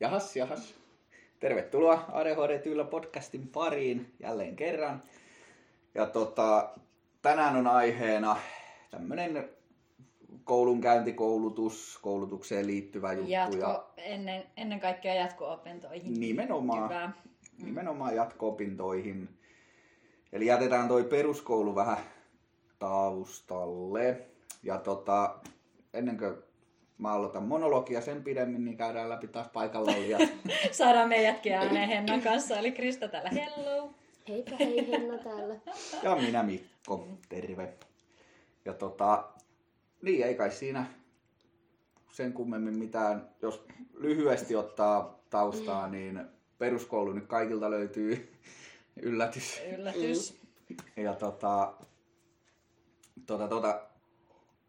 [0.00, 0.74] Jahas, jahas.
[1.40, 5.02] Tervetuloa ADHD Tyylä podcastin pariin jälleen kerran.
[5.94, 6.70] Ja tota,
[7.22, 8.36] tänään on aiheena
[8.90, 9.48] tämmönen
[10.44, 13.30] koulunkäyntikoulutus, koulutukseen liittyvä juttu.
[13.30, 16.20] Jatko, ja ennen, ennen kaikkea jatko-opintoihin.
[16.20, 17.10] Nimenomaan, Hyvä.
[17.62, 19.28] nimenomaan jatko-opintoihin.
[20.32, 21.98] Eli jätetään toi peruskoulu vähän
[22.78, 24.26] taustalle.
[24.62, 25.38] Ja tota,
[25.94, 26.34] ennen kuin
[26.98, 30.18] mä aloitan monologia sen pidemmin, niin käydään läpi taas paikalla ja
[30.72, 33.90] Saadaan meidätkin ääneen Hennan kanssa, eli Krista täällä, hello!
[34.28, 35.54] Heipä hei, Henna täällä.
[36.02, 37.74] ja minä Mikko, terve.
[38.64, 39.24] Ja tota,
[40.02, 40.86] niin ei kai siinä
[42.12, 46.20] sen kummemmin mitään, jos lyhyesti ottaa taustaa, niin
[46.58, 48.32] peruskoulu nyt kaikilta löytyy
[49.02, 49.60] yllätys.
[49.78, 50.40] Yllätys.
[50.96, 51.74] Ja tota,
[53.26, 53.85] tota, tota,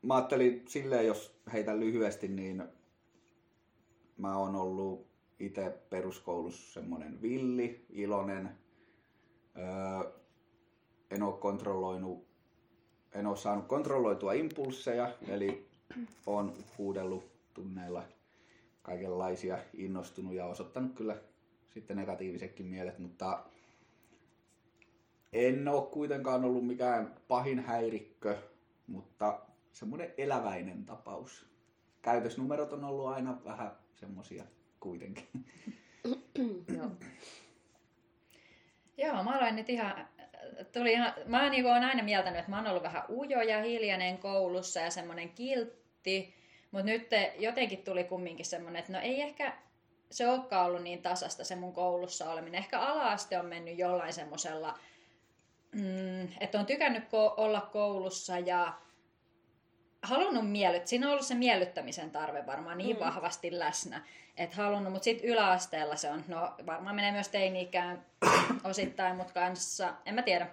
[0.07, 2.63] mä ajattelin silleen, jos heitä lyhyesti, niin
[4.17, 5.07] mä oon ollut
[5.39, 8.49] itse peruskoulussa semmonen villi, iloinen.
[9.57, 10.11] Öö,
[11.11, 12.27] en oo kontrolloinut,
[13.13, 15.67] en oo saanut kontrolloitua impulseja, eli
[16.25, 18.03] on huudellut tunneilla
[18.81, 21.17] kaikenlaisia, innostunut ja osoittanut kyllä
[21.73, 23.43] sitten negatiivisetkin mielet, mutta
[25.33, 28.37] en ole kuitenkaan ollut mikään pahin häirikkö,
[28.87, 29.39] mutta
[29.77, 31.45] semmoinen eläväinen tapaus.
[32.01, 34.43] Käytösnumerot on ollut aina vähän semmosia
[34.79, 35.27] kuitenkin.
[36.77, 36.91] Joo.
[38.97, 40.07] Joo, mä aloin nyt ihan,
[40.73, 44.17] tuli ihan, mä niin olen aina mieltänyt, että mä oon ollut vähän ujo ja hiljainen
[44.17, 46.35] koulussa ja semmoinen kiltti,
[46.71, 47.07] mutta nyt
[47.39, 49.57] jotenkin tuli kumminkin semmoinen, että no ei ehkä
[50.11, 52.59] se olekaan ollut niin tasasta se mun koulussa oleminen.
[52.59, 54.79] Ehkä ala-aste on mennyt jollain semmoisella,
[55.71, 58.73] mm, että on tykännyt ko- olla koulussa ja
[60.07, 62.99] halunnut miellyttää, siinä on ollut se miellyttämisen tarve varmaan niin mm.
[62.99, 64.01] vahvasti läsnä,
[64.37, 68.05] että halunnut, mutta sitten yläasteella se on, no varmaan menee myös teini-ikään
[68.63, 70.47] osittain, mutta kanssa, en mä tiedä.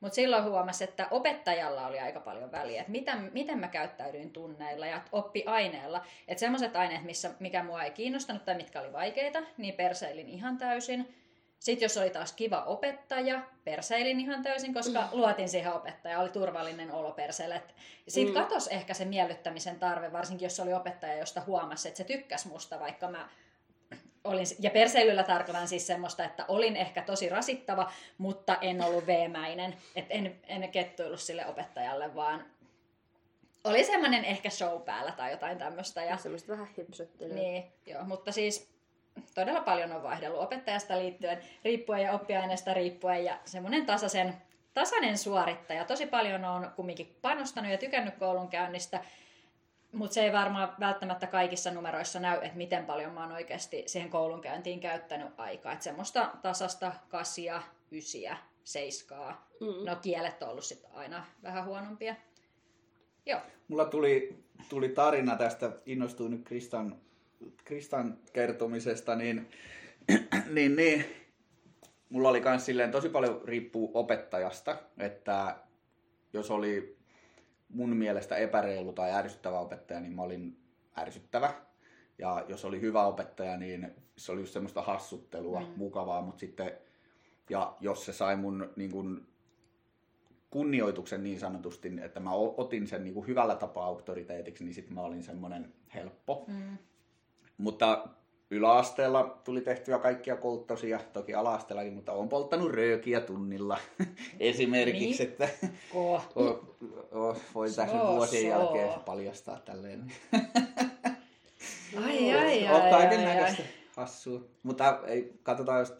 [0.00, 4.86] Mutta silloin huomasi, että opettajalla oli aika paljon väliä, että miten, miten mä käyttäydyin tunneilla
[4.86, 6.04] ja oppiaineella.
[6.28, 10.58] Että semmoiset aineet, missä, mikä mua ei kiinnostanut tai mitkä oli vaikeita, niin perseilin ihan
[10.58, 11.19] täysin.
[11.60, 15.08] Sitten jos oli taas kiva opettaja, perseilin ihan täysin, koska mm.
[15.12, 17.62] luotin siihen opettajaan, oli turvallinen olo perseelle.
[18.08, 18.40] Sitten mm.
[18.40, 22.80] katos ehkä se miellyttämisen tarve, varsinkin jos oli opettaja, josta huomasi, että se tykkäsi musta,
[22.80, 23.28] vaikka mä
[24.24, 29.76] olin, ja perseilyllä tarkoitan siis semmoista, että olin ehkä tosi rasittava, mutta en ollut veemäinen.
[29.96, 32.44] Et en, en kettuillut sille opettajalle, vaan
[33.64, 36.04] oli semmoinen ehkä show päällä tai jotain tämmöistä.
[36.04, 37.34] Ja, semmoista vähän hipsöttelyä.
[37.34, 38.70] Niin, joo, mutta siis
[39.34, 44.34] todella paljon on vaihdellut opettajasta liittyen, riippuen ja oppiaineesta riippuen ja semmoinen tasaisen,
[44.74, 45.84] tasainen suorittaja.
[45.84, 49.00] Tosi paljon on kumminkin panostanut ja tykännyt koulunkäynnistä,
[49.92, 54.10] mutta se ei varmaan välttämättä kaikissa numeroissa näy, että miten paljon mä oon oikeasti siihen
[54.10, 55.72] koulunkäyntiin käyttänyt aikaa.
[55.72, 59.48] Että semmoista tasasta kasia, ysiä, seiskaa.
[59.60, 59.90] Mm.
[59.90, 62.14] No kielet on ollut sitten aina vähän huonompia.
[63.26, 63.40] Joo.
[63.68, 67.00] Mulla tuli, tuli tarina tästä, innostuin nyt Kristan
[67.64, 69.48] Kristan kertomisesta, niin,
[70.54, 71.04] niin, niin
[72.08, 75.56] mulla oli myös silleen tosi paljon riippuu opettajasta, että
[76.32, 76.98] jos oli
[77.68, 80.56] mun mielestä epäreilu tai ärsyttävä opettaja, niin mä olin
[80.98, 81.54] ärsyttävä.
[82.18, 85.66] Ja jos oli hyvä opettaja, niin se oli just semmoista hassuttelua, mm.
[85.76, 86.72] mukavaa, mutta sitten,
[87.50, 89.26] ja jos se sai mun niin kun,
[90.50, 95.00] kunnioituksen niin sanotusti, että mä otin sen niin kuin hyvällä tapaa auktoriteetiksi, niin sitten mä
[95.00, 96.44] olin semmoinen helppo.
[96.48, 96.78] Mm.
[97.60, 98.08] Mutta
[98.50, 103.78] yläasteella tuli tehtyä kaikkia kolttosia, toki alaasteellakin, mutta olen polttanut röökiä tunnilla
[104.40, 105.32] esimerkiksi, niin.
[105.32, 105.48] että
[105.94, 106.28] oh.
[106.34, 106.76] oh,
[107.12, 108.58] oh, voin tässä so, vuosien so.
[108.58, 110.12] jälkeen paljastaa tälleen.
[112.04, 113.62] ai, ai, ai, ai, kaiken näköistä
[113.96, 114.40] hassua.
[114.62, 115.94] Mutta ei, katsotaan, jos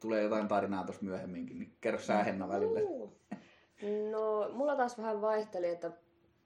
[0.00, 2.80] tulee jotain tarinaa tuossa myöhemminkin, niin kerro sä Henna välillä.
[4.10, 5.90] No, mulla taas vähän vaihteli, että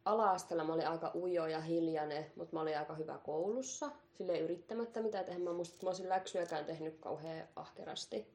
[0.09, 3.91] ala mä olin aika ujo ja hiljainen, mutta mä olin aika hyvä koulussa.
[4.13, 5.39] Sille yrittämättä mitä tehdä.
[5.39, 8.27] Mä muistin, että mä olisin läksyjäkään tehnyt kauhean ahkerasti.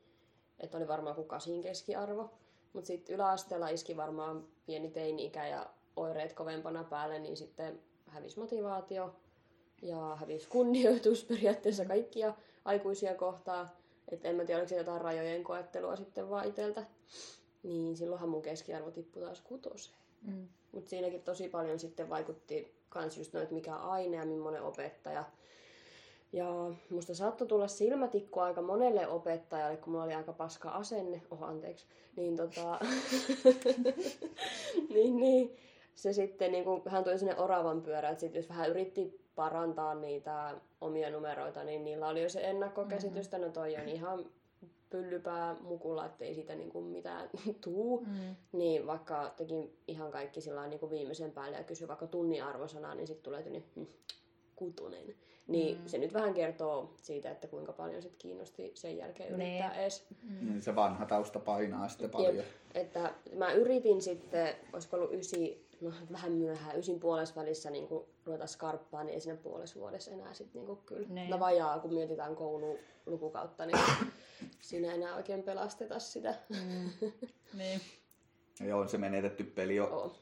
[0.60, 2.32] Että oli varmaan kuin kasin keskiarvo.
[2.74, 9.16] Mutta sitten yläasteella iski varmaan pieni teini-ikä ja oireet kovempana päälle, niin sitten hävisi motivaatio
[9.82, 12.34] ja hävisi kunnioitus periaatteessa kaikkia
[12.66, 13.76] aikuisia kohtaa.
[14.12, 16.86] Että en mä tiedä, oliko se jotain rajojen koettelua sitten vaan iteltä.
[17.64, 19.98] Niin silloinhan mun keskiarvo tippui taas kutoseen.
[20.22, 20.48] Mm.
[20.74, 25.24] Mutta siinäkin tosi paljon sitten vaikutti kans just noit mikä aine ja millainen opettaja.
[26.34, 31.22] Ja musta saattoi tulla silmätikku aika monelle opettajalle, kun mulla oli aika paska asenne.
[31.32, 31.86] Oho, anteeksi.
[32.16, 32.80] Niin tota...
[34.94, 35.56] niin, niin.
[35.96, 39.96] Se sitten, niin kun, hän tuli sinne oravan pyörä, että sit jos vähän yritti parantaa
[39.96, 44.26] niitä omia numeroita, niin niillä oli jo se ennakkokäsitys, että no toi on ihan
[44.94, 47.30] pyllypää mukulla, ettei siitä niinku mitään
[47.64, 48.06] tuu.
[48.06, 48.36] Mm.
[48.52, 53.08] Niin vaikka teki ihan kaikki sillä niin viimeisen päälle ja kysyi vaikka tunnin arvosanaa, niin
[53.08, 53.84] sitten tulee niin hm,
[54.56, 55.16] kutunen.
[55.48, 55.88] Niin mm.
[55.88, 59.82] se nyt vähän kertoo siitä, että kuinka paljon sit kiinnosti sen jälkeen yrittää Niin.
[59.82, 60.06] edes.
[60.42, 62.36] Niin se vanha tausta painaa sitten paljon.
[62.36, 67.88] Jep, että mä yritin sitten, olisiko ollut ysi, no vähän myöhään, ysin puolessa välissä niin
[67.88, 71.08] kun ruveta skarppaan, niin ei siinä puolessa vuodessa enää sitten niin kyllä.
[71.10, 71.30] Niin.
[71.30, 73.80] No vajaa, kun mietitään koulu lukukautta, niin
[74.64, 76.36] siinä ei enää oikein pelasteta sitä.
[76.50, 76.90] Mm.
[77.58, 77.82] niin.
[78.60, 80.16] Ja on se menetetty peli jo Oo.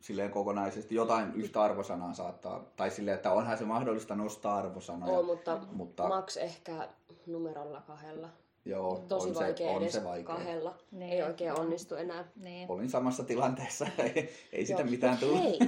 [0.00, 0.94] silleen kokonaisesti.
[0.94, 5.12] Jotain yhtä arvosanaa saattaa, tai silleen, että onhan se mahdollista nostaa arvosanoja.
[5.12, 6.88] Oo, mutta, mutta maks ehkä
[7.26, 8.28] numerolla kahdella.
[8.64, 10.24] joo, Tosi on vaikea se, on edes se vaikea.
[10.36, 10.78] kahdella.
[10.90, 11.12] Niin.
[11.12, 12.24] Ei oikein onnistu enää.
[12.36, 12.70] niin.
[12.70, 14.90] Olin samassa tilanteessa, ei, ei sitä Joo.
[14.90, 15.38] mitään tullut.
[15.38, 15.58] Hei,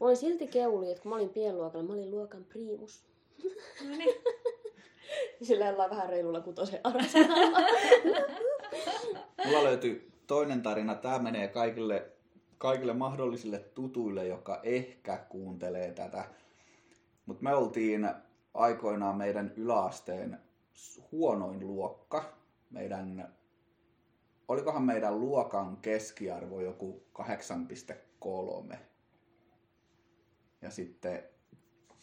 [0.00, 3.04] voin silti keuli, että kun mä olin pienluokalla, mä olin luokan priimus.
[3.84, 4.14] No niin.
[5.42, 7.58] Sillä ollaan vähän reilulla kutosen arvosanalla.
[9.46, 10.94] Mulla löytyy toinen tarina.
[10.94, 12.12] Tämä menee kaikille,
[12.58, 16.24] kaikille mahdollisille tutuille, joka ehkä kuuntelee tätä.
[17.26, 18.10] Mutta me oltiin
[18.54, 20.40] aikoinaan meidän yläasteen
[21.12, 22.34] huonoin luokka.
[22.70, 23.34] Meidän,
[24.48, 27.02] olikohan meidän luokan keskiarvo joku
[28.72, 28.76] 8,3.
[30.62, 31.24] Ja sitten,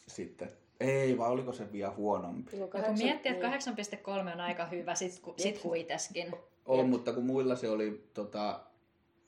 [0.07, 2.51] sitten ei, vai oliko se vielä huonompi?
[2.51, 6.35] Niin Ja kun miettii, että 8,3 on aika hyvä, sit, ku, sit kuitenkin.
[6.65, 6.87] On, Jep.
[6.87, 8.59] mutta kun muilla se oli tota,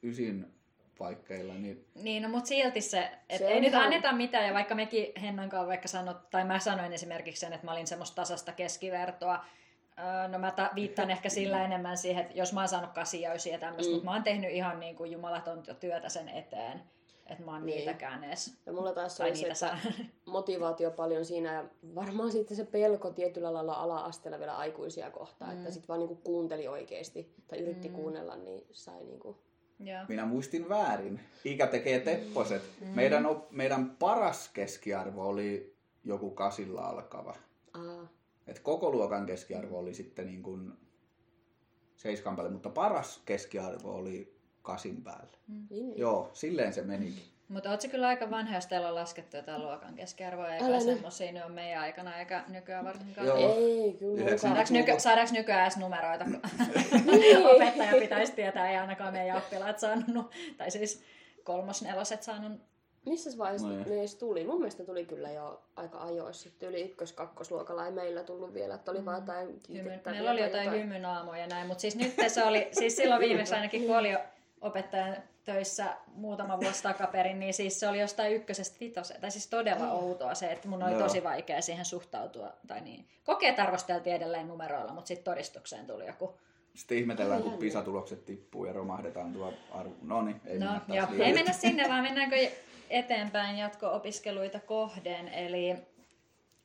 [0.03, 0.45] ysin
[0.97, 4.75] paikkeilla, niin Niin, no mutta silti se, että ei nyt ihan- anneta mitään, ja vaikka
[4.75, 8.51] mekin Hennan kanssa vaikka sanot, tai mä sanoin esimerkiksi sen, että mä olin semmoista tasasta
[8.51, 9.45] keskivertoa,
[9.99, 13.53] Öö, No mä ta- viittaan ehkä sillä enemmän siihen, että jos mä oon saanut kasiöisiä
[13.53, 13.93] ja tämmöistä, Mm.
[13.95, 16.81] mutta mä oon tehnyt ihan niin kuin jumalatonta työtä sen eteen,
[17.43, 17.77] että mä oon Niin.
[17.77, 19.77] niitäkään edes, Ja mulla taas oli se, niitä että saa.
[20.25, 25.57] motivaatio paljon siinä ja varmaan sitten se pelko tietyllä lailla ala-asteella vielä aikuisia kohtaan, mm.
[25.57, 27.95] että sitten vaan niinku kuunteli oikeasti tai yritti mm.
[27.95, 29.37] kuunnella, niin sai niinku...
[29.79, 30.05] Joo.
[30.07, 31.19] minä muistin väärin.
[31.45, 32.61] Ikä tekee tepposet.
[32.93, 37.35] Meidän, op- meidän paras keskiarvo oli joku kasilla alkava.
[37.73, 38.07] Aa,
[38.47, 40.73] Et koko luokan keskiarvo oli sitten niin kuin
[41.95, 45.37] seiskan päälle, mutta paras keskiarvo oli kasin päällä.
[45.47, 45.97] niin, niin.
[45.99, 47.23] Joo, silleen se menikin.
[47.53, 50.81] Mutta ootko kyllä aika vanha, jos teillä on laskettu jotain luokan keskiarvoa, eikä nyt.
[50.81, 53.27] semmosia nyt on meidän aikana, eikä nykyään varsinkaan.
[53.27, 53.37] Joo.
[53.37, 56.25] Ei, kyllä Saadaanko, nyky- saadaanko nykyään edes numeroita?
[57.05, 57.45] Niin.
[57.45, 61.03] Opettaja pitäisi tietää, ei ainakaan meidän oppilaat saanut, nu- tai siis
[61.43, 62.61] kolmosneloset saanut.
[63.05, 64.43] Missä vaiheessa No ne edes tuli?
[64.43, 66.43] Mun mielestä tuli kyllä jo aika ajoissa.
[66.43, 69.05] Sitten yli ykkös-kakkosluokalla ei meillä tullut vielä, että oli mm.
[69.05, 69.61] vaan jotain
[70.05, 73.55] meillä oli tai jotain hymynaamoja ja näin, mutta siis nyt se oli, siis silloin viimeksi
[73.55, 74.19] ainakin kun oli jo
[74.61, 79.21] opettajan töissä muutama vuosi takaperin, niin siis se oli jostain ykkösestä vitoseen.
[79.21, 81.01] Tai siis todella outoa se, että mun oli Joo.
[81.01, 82.53] tosi vaikea siihen suhtautua.
[82.67, 83.07] Tai niin.
[83.23, 86.37] Kokeet arvosteltiin edelleen numeroilla, mutta sitten todistukseen tuli joku.
[86.75, 89.93] Sitten ihmetellään, kun pisatulokset tippuu ja romahdetaan tuo arvo.
[90.01, 92.35] No niin, ei No, mennä taas joo, ei mennä sinne, vaan mennäänkö
[92.89, 95.27] eteenpäin jatko-opiskeluita kohden.
[95.27, 95.75] Eli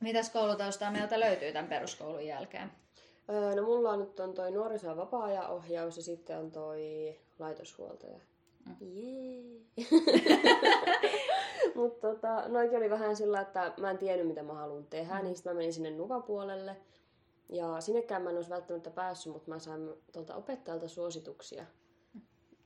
[0.01, 2.73] mitäs koulutaustaa meiltä löytyy tämän peruskoulun jälkeen?
[3.31, 7.15] Öö, no mulla on nyt on toi nuoriso- ja vapaa-ajan ohjaus ja sitten on toi
[7.39, 8.19] laitoshuoltaja.
[8.81, 8.87] Mm.
[8.97, 9.61] Jee.
[11.75, 15.25] Mutta tota, noikin oli vähän sillä, että mä en tiennyt mitä mä haluan tehdä, Mm.
[15.25, 16.77] niin sitten mä menin sinne Nuva-puolelle.
[17.49, 21.65] Ja sinnekään mä en olisi välttämättä päässyt, mutta mä sain tuolta opettajalta suosituksia.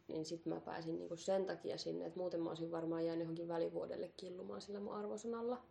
[0.08, 3.48] Niin sitten mä pääsin niinku sen takia sinne, että muuten mä olisin varmaan jäänyt johonkin
[3.48, 5.62] välivuodelle killumaan sillä mun arvosanalla.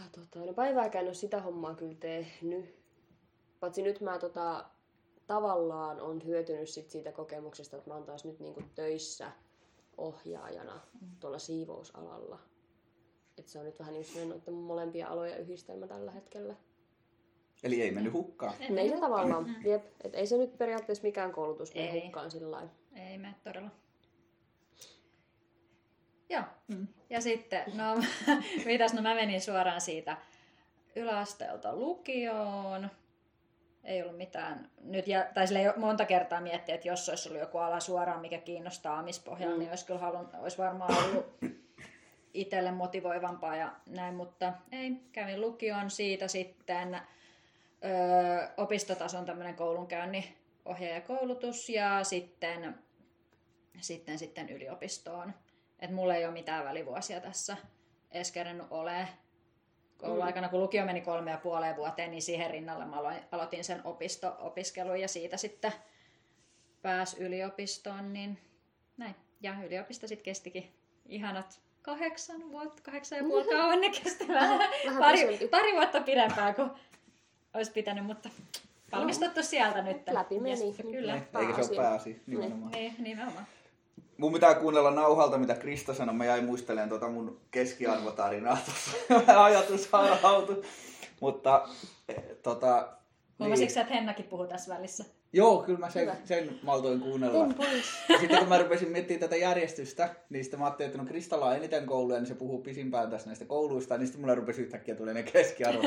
[0.00, 2.74] Ja tota, no päivääkään en ole sitä hommaa kyllä tehnyt.
[3.60, 4.64] Paitsi nyt mä tota,
[5.26, 9.30] tavallaan on hyötynyt sit siitä kokemuksesta, että mä oon taas nyt niinku töissä
[9.98, 10.80] ohjaajana
[11.20, 12.38] tuolla siivousalalla.
[13.38, 16.54] Et se on nyt vähän just noiden molempia aloja yhdistelmä tällä hetkellä.
[17.62, 18.54] Eli ei mennyt hukkaan.
[18.60, 19.66] Ei Ei se tavallaan, hukkaan.
[19.66, 19.84] jep.
[20.04, 22.04] Et ei se nyt periaatteessa mikään koulutus mene Ei.
[22.04, 22.70] hukkaan sillä lailla.
[22.90, 22.96] Mm.
[22.96, 23.70] Ei mene todella.
[26.28, 26.42] Joo.
[26.68, 26.86] Mm.
[27.10, 27.84] Ja sitten, no
[28.66, 30.16] mitäs, no mä menin suoraan siitä
[30.96, 32.90] yläasteelta lukioon.
[33.84, 37.58] Ei ollut mitään, nyt jä, tai sille monta kertaa miettiä, että jos olisi ollut joku
[37.58, 39.58] ala suoraan, mikä kiinnostaa amispohjalla, mm.
[39.58, 41.26] niin olisi kyllä halun, olisi varmaan ollut
[42.34, 46.94] itselle motivoivampaa ja näin, mutta ei, kävin lukion siitä sitten
[47.84, 50.24] öö, opistotason tämmöinen koulunkäynnin
[50.64, 52.78] ohjaajakoulutus ja sitten,
[53.80, 55.34] sitten, sitten yliopistoon.
[55.78, 57.56] Et mulla ei ole mitään välivuosia tässä
[58.10, 59.08] edes kerännyt ole.
[59.98, 63.80] Kouluaikana, kun lukio meni kolme ja puoleen vuoteen, niin siihen rinnalle mä aloin, aloitin sen
[63.84, 65.72] opisto-opiskelun ja siitä sitten
[66.82, 68.38] pääs yliopistoon, niin
[68.96, 69.14] näin.
[69.40, 70.72] Ja yliopisto sitten kestikin
[71.06, 76.54] ihanat kahdeksan vuotta, kahdeksan ja puoli kauan ne kesti vähän, Vähän pari, pari vuotta pidempään
[76.54, 76.70] kuin
[77.54, 78.28] olisi pitänyt, mutta
[78.92, 79.96] valmistuttu sieltä nyt.
[80.12, 80.64] Läpi meni.
[80.64, 81.14] Yes, kyllä.
[81.14, 81.76] Niin, Eikä se ole Pääasia.
[81.76, 82.72] pääasia, nimenomaan.
[82.72, 83.46] Niin, nimenomaan.
[84.18, 86.14] Mun pitää kuunnella nauhalta, mitä Krista sanoi.
[86.14, 89.32] Mä jäin muistelemaan tota mun keskiarvotarinaa tuossa.
[89.44, 90.62] Ajatus harautui.
[91.20, 91.68] Mutta
[92.08, 92.88] eh, tota...
[93.38, 95.04] Huomasitko sä, että Hennakin puhuu tässä välissä?
[95.32, 96.16] Joo, kyllä mä sen, Hyvä.
[96.24, 97.46] sen maltoin kuunnella.
[98.08, 101.46] Ja sitten kun mä rupesin miettimään tätä järjestystä, niin sitten mä ajattelin, että no Kristalla
[101.46, 104.94] on eniten kouluja, niin se puhuu pisimpään tässä näistä kouluista, niin sitten mulle rupesi yhtäkkiä
[104.94, 105.84] tulee ne keskiarvot.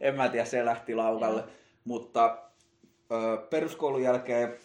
[0.00, 1.44] En mä tiedä, se lähti laukalle.
[1.84, 2.38] Mutta
[3.12, 4.56] ö, peruskoulun jälkeen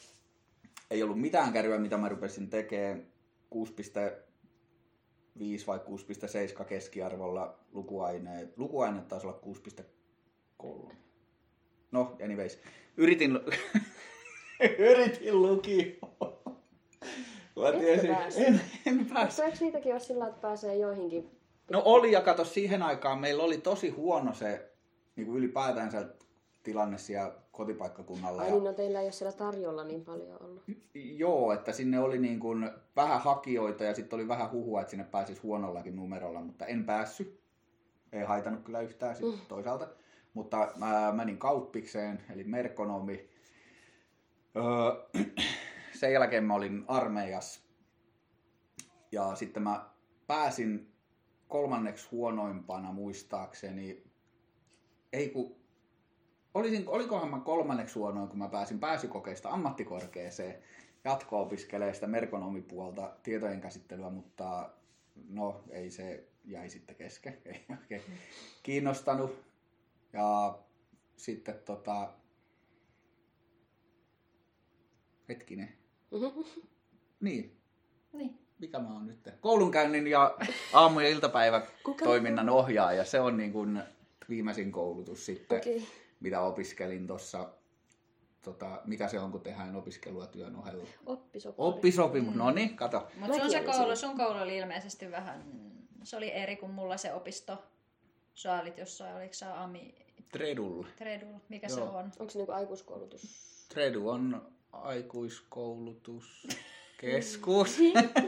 [0.91, 3.07] ei ollut mitään kärryä, mitä mä rupesin tekemään
[3.55, 3.61] 6,5
[5.67, 5.77] vai
[6.57, 8.47] 6,7 keskiarvolla lukuaine.
[8.57, 9.39] Lukuaine taisi olla
[10.63, 10.95] 6,3.
[11.91, 12.59] No, anyways.
[12.97, 13.39] Yritin,
[14.91, 16.37] yritin lukioon.
[17.55, 19.45] Mä tiesin, en, en päässyt.
[19.45, 21.31] Eikö niitäkin ole sillä, että pääsee joihinkin?
[21.71, 24.71] No oli, ja kato siihen aikaan meillä oli tosi huono se
[25.15, 26.05] niin kuin ylipäätään se
[26.63, 28.41] tilanne siellä kotipaikkakunnalla.
[28.41, 30.63] Ai niin, no teillä ei ole siellä tarjolla niin paljon ollut.
[30.93, 35.03] Joo, että sinne oli niin kuin vähän hakijoita ja sitten oli vähän huhua, että sinne
[35.03, 37.39] pääsisi huonollakin numerolla, mutta en päässyt.
[38.13, 39.39] Ei haitanut kyllä yhtään sit Mm.
[39.47, 39.87] toisaalta.
[40.33, 43.29] Mutta mä menin kauppikseen, eli merkonomi.
[44.55, 45.23] Öö,
[45.99, 47.67] sen jälkeen mä olin armeijas.
[49.11, 49.89] Ja sitten mä
[50.27, 50.91] pääsin
[51.47, 54.03] kolmanneksi huonoimpana muistaakseni.
[55.13, 55.55] Ei kun,
[56.53, 60.55] olisin, olikohan mä kolmanneksi huonoin, kun mä pääsin pääsykokeista ammattikorkeeseen
[61.03, 64.69] jatko-opiskelee sitä merkonomipuolta tietojen käsittelyä, mutta
[65.29, 68.01] no ei se jäi sitten kesken, ei oikein
[68.63, 69.35] kiinnostanut.
[70.13, 70.59] Ja
[71.15, 72.13] sitten tota,
[75.29, 75.69] hetkinen,
[76.11, 76.39] Mhm.
[77.19, 77.57] niin,
[78.13, 78.39] Niin.
[78.59, 79.29] mikä mä oon nyt?
[79.41, 80.37] Koulunkäynnin ja
[80.73, 82.05] aamu- ja iltapäivä Kuka?
[82.05, 83.83] toiminnan ohjaaja, se on niin kuin
[84.29, 85.87] viimeisin koulutus sitten, Okei.
[86.19, 87.49] Mitä opiskelin tuossa,
[88.41, 90.87] tota, mikä se on, kun tehdään opiskelua työn ohella.
[91.05, 91.75] Oppisopimus.
[91.75, 93.07] Oppisopimus, no niin, kato.
[93.17, 95.45] Mutta sun, se koulu, sun koulu oli ilmeisesti vähän,
[96.03, 97.63] se oli eri kuin mulla se opisto.
[98.33, 99.95] Sä olit jossain, oliko sä Ami
[100.31, 100.87] Tredulla.
[100.95, 101.97] Tredul, mikä se Joo.
[101.97, 102.11] on?
[102.19, 103.67] Onko se niinku aikuiskoulutus?
[103.73, 104.51] Tredu on
[107.03, 107.77] aikuiskoulutuskeskus.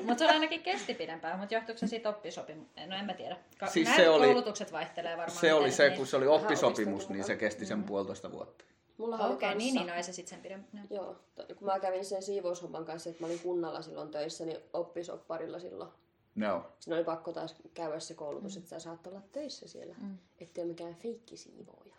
[0.04, 2.86] Mutta se oli ainakin kesti pidempään, mutta johtuuko se siitä oppisopimuksesta?
[2.88, 3.38] No en mä tiedä.
[3.58, 5.40] Ka- Siis se oli- koulutukset vaihtelee varmaan.
[5.40, 5.98] Se oli miten- se, niin.
[5.98, 8.66] kun se oli oppisopimus, niin se kesti sen puolitoista vuotta.
[9.00, 10.88] Oli Okei, okay, niin, kanssa- niin, no ei se sitten sen pidempään.
[10.90, 10.96] No.
[10.96, 14.58] Joo, to- kun mä kävin sen siivoushomman kanssa, että mä olin kunnalla silloin töissä, niin
[14.74, 15.90] oppisopparilla silloin.
[16.36, 16.66] Joo.
[16.80, 19.96] Siinä oli pakko taas käydä se koulutus, että sä saat olla töissä siellä.
[20.02, 20.18] Mm.
[20.42, 21.94] Ettei ole mikään feikkisiivooja.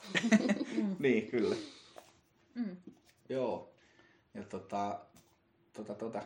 [0.99, 1.57] Niin, kyllä.
[2.55, 2.77] Mm.
[3.29, 3.71] Joo.
[4.35, 5.01] Ja tota,
[5.73, 6.23] tota, tota.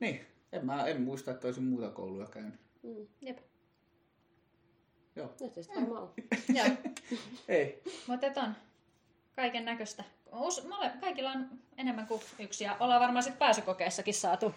[0.00, 2.54] Niin, en, mä, en muista, että olisin muuta koulua käynyt.
[2.82, 3.06] Mm.
[3.20, 3.38] Jep.
[5.16, 5.30] Joo.
[5.40, 6.12] Nyt sitä varmaan on.
[6.54, 6.66] Joo,
[7.48, 7.82] Ei.
[8.06, 8.54] mutta on
[9.36, 10.04] kaiken näköistä.
[11.00, 14.54] Kaikilla on enemmän kuin yksi ja ollaan varmaan sitten pääsykokeessakin saatu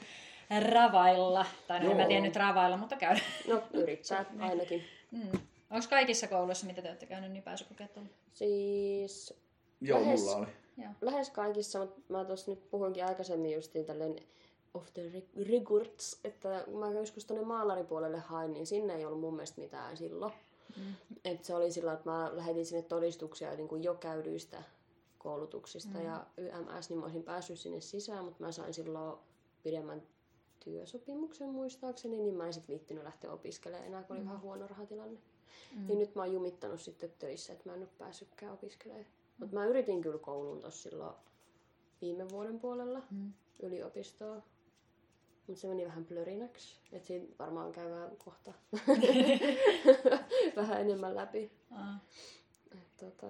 [0.70, 1.46] ravailla.
[1.68, 3.22] Tai no en mä tiedä nyt ravailla, mutta käydä.
[3.48, 4.84] No, yrittää ainakin.
[5.12, 5.40] Mm.
[5.70, 8.12] Onko kaikissa kouluissa, mitä te olette käynyt, niin pääsykokeet ollut?
[8.34, 9.34] Siis
[9.82, 10.22] Joo, Lähes.
[10.22, 10.48] mulla oli.
[10.78, 10.92] Joo.
[11.02, 14.16] lähes kaikissa, mutta mä tuossa nyt puhuinkin aikaisemmin justiin tälleen
[14.78, 19.62] off the records, että mä joskus tuonne maalaripuolelle hain, niin sinne ei ollut mun mielestä
[19.62, 20.34] mitään silloin.
[20.78, 20.84] Mm.
[21.26, 24.64] Et se oli sillä, että mä lähetin sinne todistuksia niin kuin jo käydyistä
[25.18, 26.06] koulutuksista mm.
[26.06, 29.18] ja YMS, niin mä olisin päässyt sinne sisään, mutta mä sain silloin
[29.64, 30.04] pidemmän
[30.60, 35.20] työsopimuksen muistaakseni, niin mä en sitten viittinyt lähteä opiskelemaan enää, kun oli vähän huono rahatilanne.
[35.76, 35.88] Mm.
[35.88, 39.06] Niin nyt mä oon jumittanut sitten töissä, että mä en ole päässytkään opiskelemaan.
[39.38, 41.16] Mutta mä yritin kyllä koulun tuossa silloin
[42.02, 43.34] viime vuoden puolella Mm.
[43.64, 44.42] yliopistoa.
[45.48, 46.80] Mutta se meni vähän plörinäksi.
[46.92, 48.54] Että siinä varmaan käydään kohta
[50.56, 51.52] vähän enemmän läpi.
[51.72, 52.00] Aa.
[52.72, 53.28] Et, tota,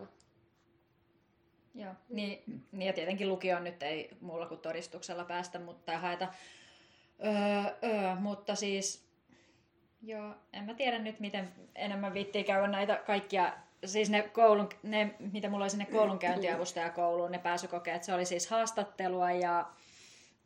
[1.77, 6.27] Joo, niin, niin ja tietenkin lukioon nyt ei muulla kuin todistuksella päästä mutta, tai haeta.
[7.25, 9.07] Öö, öö, mutta siis,
[10.01, 13.53] joo, en mä tiedä nyt miten enemmän viittii käydä näitä kaikkia,
[13.85, 19.31] siis ne, koulun, ne mitä mulla oli sinne koulunkäyntiavustajakouluun, ne pääsykokeet, se oli siis haastattelua
[19.31, 19.65] ja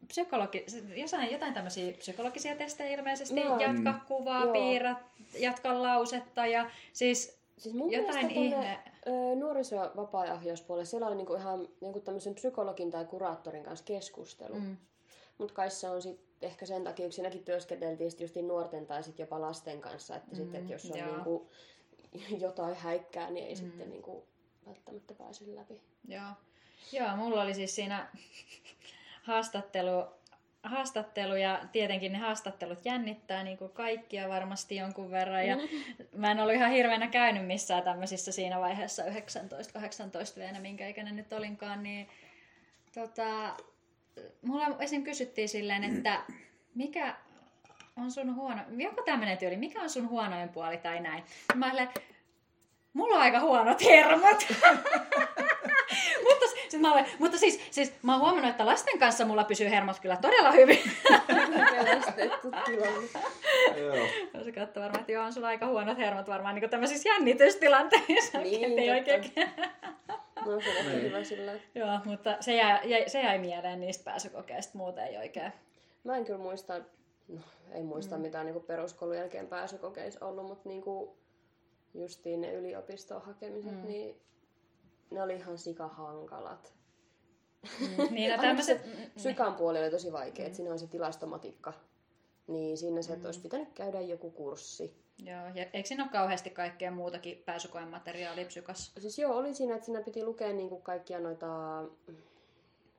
[0.08, 0.66] psykologi,
[0.96, 3.60] jotain, jotain tämmöisiä psykologisia testejä ilmeisesti, Joo.
[3.60, 4.54] jatka kuvaa, Joo.
[4.54, 4.98] piirrät,
[5.40, 8.80] jatka lausetta ja siis siis mun jotain ihme...
[9.36, 14.54] nuoriso- ja vapaa-ohjauspuolella siellä oli niinku ihan jonkun tämmöisen psykologin tai kuraattorin kanssa keskustelu.
[14.54, 14.62] Mm.
[14.62, 14.78] Mm,
[15.38, 19.04] Mutta kai se on sit ehkä sen takia, kun siinäkin työskenteltiin sit justiin nuorten tai
[19.04, 21.12] sit jopa lasten kanssa, että mm, sitten, että jos on joo.
[21.12, 21.50] niinku
[22.46, 23.62] jotain häikkää, niin ei mm.
[23.62, 23.68] Mm.
[23.68, 24.28] sitten niinku
[24.68, 25.82] välttämättä pääse läpi.
[26.08, 26.32] Joo.
[26.92, 28.08] Joo, mulla oli siis siinä
[29.22, 30.22] haastattelu
[30.64, 35.48] haastattelu ja tietenkin ne haastattelut jännittää niin kuin kaikkia varmasti jonkun verran.
[35.48, 35.58] Ja
[36.16, 39.08] mä en ollut ihan hirveänä käynyt missään tämmöisissä siinä vaiheessa 19-18
[40.38, 42.10] vuonna, minkä ikäinen nyt olinkaan, niin
[42.94, 43.56] tota,
[44.42, 45.04] mulla esim.
[45.04, 46.22] kysyttiin silleen, että
[46.76, 47.16] mikä
[47.98, 51.24] on sun huono, joku tämmöinen tyyli, mikä on sun huonoin puoli tai näin.
[51.56, 51.90] Mä olen,
[52.94, 54.48] mulla on aika huonot hermot.
[56.30, 56.41] mutta,
[56.72, 60.00] siis mä olen, mutta siis, siis mä oon huomannut, että lasten kanssa mulla pysyy hermot
[60.00, 60.80] kyllä todella hyvin.
[61.72, 63.10] Pelastettu tilanne.
[63.82, 64.44] Joo.
[64.44, 68.38] Se katsoo varmaan, että joo, on sulla aika huonot hermot varmaan niin tämmöisissä jännitystilanteissa.
[68.40, 69.24] Niin, että ei oikein.
[70.46, 71.02] No se on Niin.
[71.02, 71.52] hyvä sillä.
[71.76, 75.52] joo, mutta se jäi, jäi, se jäi mieleen niistä pääsykokeista, muuten ei oikein.
[76.04, 76.80] Mä en kyllä muista,
[77.28, 78.22] no ei muista mm.
[78.22, 81.10] mitään niin peruskoulun jälkeen pääsykokeissa ollut, mutta niin kuin
[81.94, 83.88] justiin ne yliopistoon hakemiset, mm.
[83.88, 84.22] niin
[85.12, 86.74] ne oli ihan sikahankalat.
[87.88, 88.84] Niin, no Ainakin tämmöiset...
[88.84, 91.74] se psykan puoli oli tosi vaikea, että siinä on se tilastomatikka.
[92.48, 95.02] Niin siinä se, että olisi pitänyt käydä joku kurssi.
[95.26, 98.92] Joo, ja eikö siinä ole kauheasti kaikkea muutakin pääsykoen materiaalia psykas?
[99.00, 101.48] Siis joo, oli siinä, että siinä piti lukea niin kuin kaikkia noita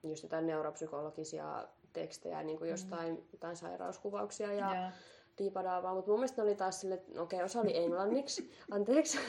[0.02, 4.90] just jotain neuropsykologisia tekstejä, niin kuin jostain jotain sairauskuvauksia ja Joo.
[5.38, 9.18] Diipadaavaa, mutta mun mielestä ne oli taas sille, että no okei, osa oli englanniksi, anteeksi.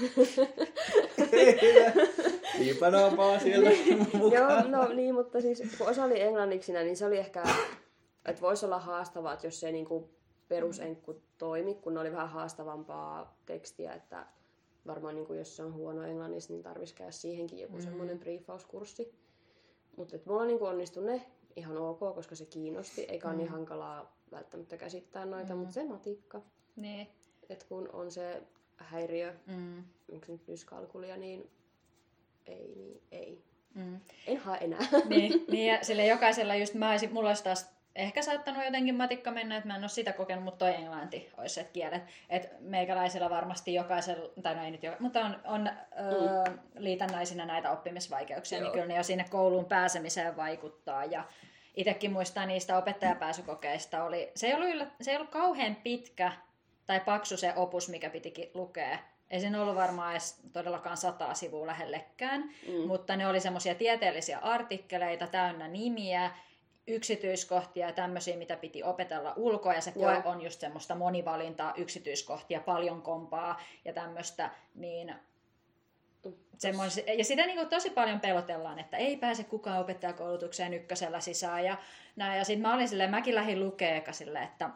[2.57, 4.71] Piipanaapaa siellä Joo, mukaan.
[4.71, 7.43] no niin, mutta siis kun osa oli englanniksina, niin se oli ehkä,
[8.25, 10.09] että voisi olla haastavaa, että jos se niinku
[10.47, 14.25] perusenkku toimi, kun ne oli vähän haastavampaa tekstiä, että
[14.87, 17.81] varmaan niinku, jos se on huono englannissa, niin tarvitsisi käydä siihenkin joku mm.
[17.81, 19.13] semmoinen briefauskurssi.
[19.97, 24.77] Mutta mulla niinku onnistui ne ihan ok, koska se kiinnosti, eikä ole niin hankalaa välttämättä
[24.77, 25.59] käsittää noita, mm.
[25.59, 26.41] mutta se matikka,
[26.75, 27.07] Niin.
[27.49, 28.41] että kun on se
[28.77, 29.83] häiriö, Mm.
[30.11, 31.49] onko nyt dyskalkulia, niin
[32.45, 33.43] ei, niin ei.
[33.75, 33.99] Mm.
[34.27, 34.79] En hae enää.
[35.09, 39.31] niin, niin ja sille jokaisella just mä olisin, mulla olisi taas ehkä saattanut jotenkin matikka
[39.31, 42.03] mennä, että mä en ole sitä kokenut, mutta toi englanti olisi se kielet.
[42.29, 47.71] Että meikäläisellä varmasti jokaisella, tai no ei nyt joka, mutta on, on öö, liitännäisinä näitä
[47.71, 48.63] oppimisvaikeuksia, Joo.
[48.63, 51.05] niin kyllä ne jo sinne kouluun pääsemiseen vaikuttaa.
[51.05, 51.23] Ja
[51.75, 56.31] itsekin muistan niistä opettajapääsykokeista, oli, se, ei ollut yllä, se ei ollut kauhean pitkä
[56.85, 58.99] tai paksu se opus, mikä pitikin lukea.
[59.29, 62.87] Ei siinä ollut varmaan edes todellakaan sataa sivua lähellekään, mm.
[62.87, 66.31] mutta ne oli semmoisia tieteellisiä artikkeleita täynnä nimiä,
[66.87, 69.73] yksityiskohtia ja tämmöisiä, mitä piti opetella ulkoa.
[69.73, 70.21] Ja se koe Joo.
[70.25, 74.49] on just semmoista monivalintaa, yksityiskohtia, paljon kompaa ja tämmöistä.
[74.75, 75.15] Niin
[76.57, 81.65] Semmois, ja sitä niin tosi paljon pelotellaan, että ei pääse kukaan opettajakoulutukseen ykkösellä sisään.
[81.65, 81.77] Ja,
[82.15, 82.37] näin.
[82.37, 84.69] ja sitten mä olin silleen, mäkin lähdin lukea eka silleen, että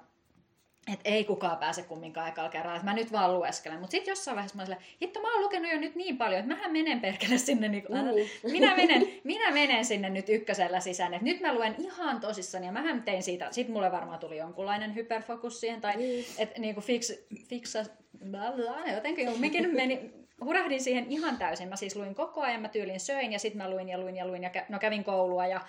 [0.93, 3.79] että ei kukaan pääse kumminkaan ekalla kerralla, että mä nyt vaan lueskelen.
[3.79, 6.39] Mutta sitten jossain vaiheessa mä olin silleen, hitto mä oon lukenut jo nyt niin paljon,
[6.39, 8.29] että mähän menen perkele sinne, niin kuin, Niin.
[8.51, 12.71] minä, menen, minä menen sinne nyt ykkösellä sisään, että nyt mä luen ihan tosissani ja
[12.71, 16.25] mähän tein siitä, sitten mulle varmaan tuli jonkunlainen hyperfokus siihen, tai Niin.
[16.37, 17.11] että niinku fix,
[17.49, 17.85] fiksa,
[18.31, 20.11] bla bla, jotenkin kumminkin meni,
[20.45, 21.69] hurahdin siihen ihan täysin.
[21.69, 24.27] Mä siis luin koko ajan, mä tyylin söin ja sitten mä luin ja luin ja
[24.27, 25.61] luin ja kä- no kävin koulua ja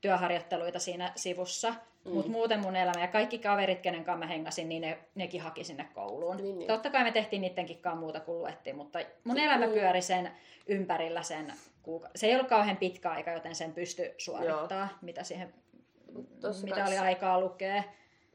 [0.00, 1.74] työharjoitteluita siinä sivussa.
[2.04, 2.12] Mm.
[2.12, 5.64] Mutta muuten mun elämä ja kaikki kaverit, kenen kanssa mä hengasin, niin ne, nekin haki
[5.64, 6.36] sinne kouluun.
[6.36, 6.68] Niin, niin.
[6.68, 9.44] Totta kai me tehtiin niidenkin kanssa muuta kuin luettiin, mutta mun Niin.
[9.50, 10.30] elämä pyöri sen
[10.66, 15.54] ympärillä sen kuuka- Se ei ollut kauhean pitkä aika, joten sen pystyi suorittaa, mitä, siihen,
[16.40, 17.82] Tossa mitä oli aikaa lukea.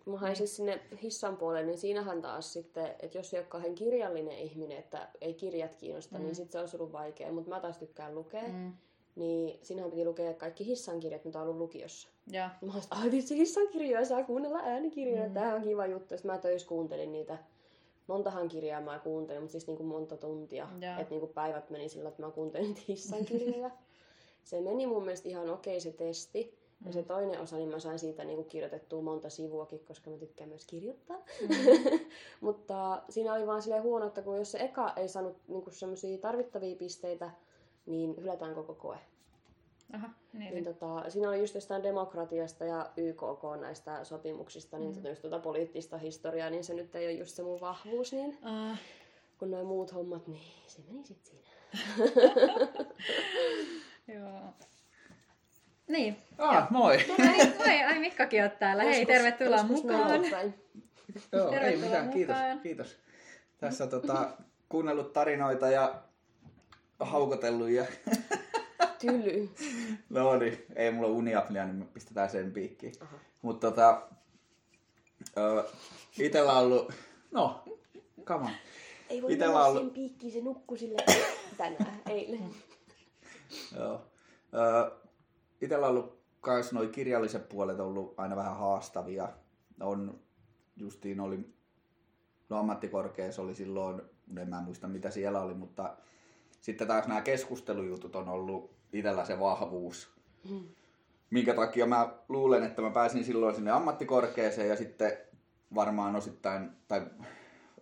[0.07, 3.75] Mä hain siis sinne hissan puolelle, niin siinähän taas sitten, että jos ei ole kauhean
[3.75, 6.23] kirjallinen ihminen, että ei kirjat kiinnosta, mm.
[6.23, 7.31] niin sitten se olisi ollut vaikea.
[7.31, 8.47] Mutta mä taas tykkään lukea.
[8.47, 8.73] Mm.
[9.15, 12.07] Niin siinähän piti lukea kaikki hissan kirjat, mitä on ollut lukiossa.
[12.31, 15.33] Ja, Mä olisin, ai vitsi, hissan kirjoja saa kuunnella äänikirjoja, mm.
[15.33, 16.17] tämähän on kiva juttu.
[16.17, 17.37] Sitten mä töissä kuuntelin niitä.
[18.07, 20.67] Montahan kirjaa mä kuuntelin, mutta siis niinku monta tuntia.
[20.99, 23.71] Että niinku päivät meni sillä, että mä kuuntelin hissan kirjoja.
[24.43, 26.57] se meni mun mielestä ihan okei se testi.
[26.85, 30.49] Ja se toinen osa, niin mä sain siitä niinku kirjoitettua monta sivuakin, koska mä tykkään
[30.49, 31.17] myös kirjoittaa.
[31.17, 31.49] Mm.
[32.41, 36.17] Mutta siinä oli vaan silleen huono, että kun jos se eka ei saanut niinku semmoisia
[36.17, 37.31] tarvittavia pisteitä,
[37.85, 38.97] niin hylätään koko koe.
[39.93, 45.05] aha, niin, Niin tota, siinä oli just jostain demokratiasta ja YKK näistä sopimuksista, niin mm.
[45.05, 48.79] just tuota poliittista historiaa, niin se nyt ei ole just se mun vahvuus, niin Ah,
[49.39, 51.47] kun noin muut hommat, niin se meni sit siinä.
[54.19, 54.53] joo.
[55.87, 56.17] Niin.
[56.37, 56.97] Ah, moi.
[57.19, 58.83] Ai, ai, ai Mikkakin on täällä.
[58.83, 60.23] Hei, Joskus- tervetuloa joskus mukaan.
[61.31, 62.59] Joo, ei Tervetuloa mitään, kiitos, mukaan.
[62.59, 62.97] kiitos.
[63.57, 64.29] Tässä tota,
[64.69, 66.01] kuunnellut tarinoita ja
[66.99, 67.85] haukotellut ja...
[69.01, 69.49] Tyly.
[70.09, 72.93] No niin, ei mulla uniapnea, niin me pistetään sen piikkiin.
[73.41, 74.01] Mutta tota,
[75.37, 75.63] ö,
[76.19, 76.93] itellä on ollut...
[77.31, 77.63] No,
[78.25, 78.51] come on.
[79.09, 81.03] Ei voi Itellä mennä on ollut- siihen piikkiin, se nukkuu sille
[81.57, 82.49] tänään, eilen.
[83.77, 84.01] Joo.
[84.53, 84.91] Ö,
[85.61, 89.29] itellä on ollut kans noi kirjalliset puolet ollut aina vähän haastavia.
[89.81, 90.19] On
[90.77, 91.39] justiin oli,
[92.49, 94.01] no ammattikorkeassa oli silloin,
[94.37, 95.97] en mä muista mitä siellä oli, mutta
[96.61, 100.11] sitten taas nämä keskustelujutut on ollut itsellä se vahvuus.
[100.49, 100.63] Mm.
[101.29, 105.17] Minkä takia mä luulen, että mä pääsin silloin sinne ammattikorkeeseen ja sitten
[105.75, 107.07] varmaan osittain, tai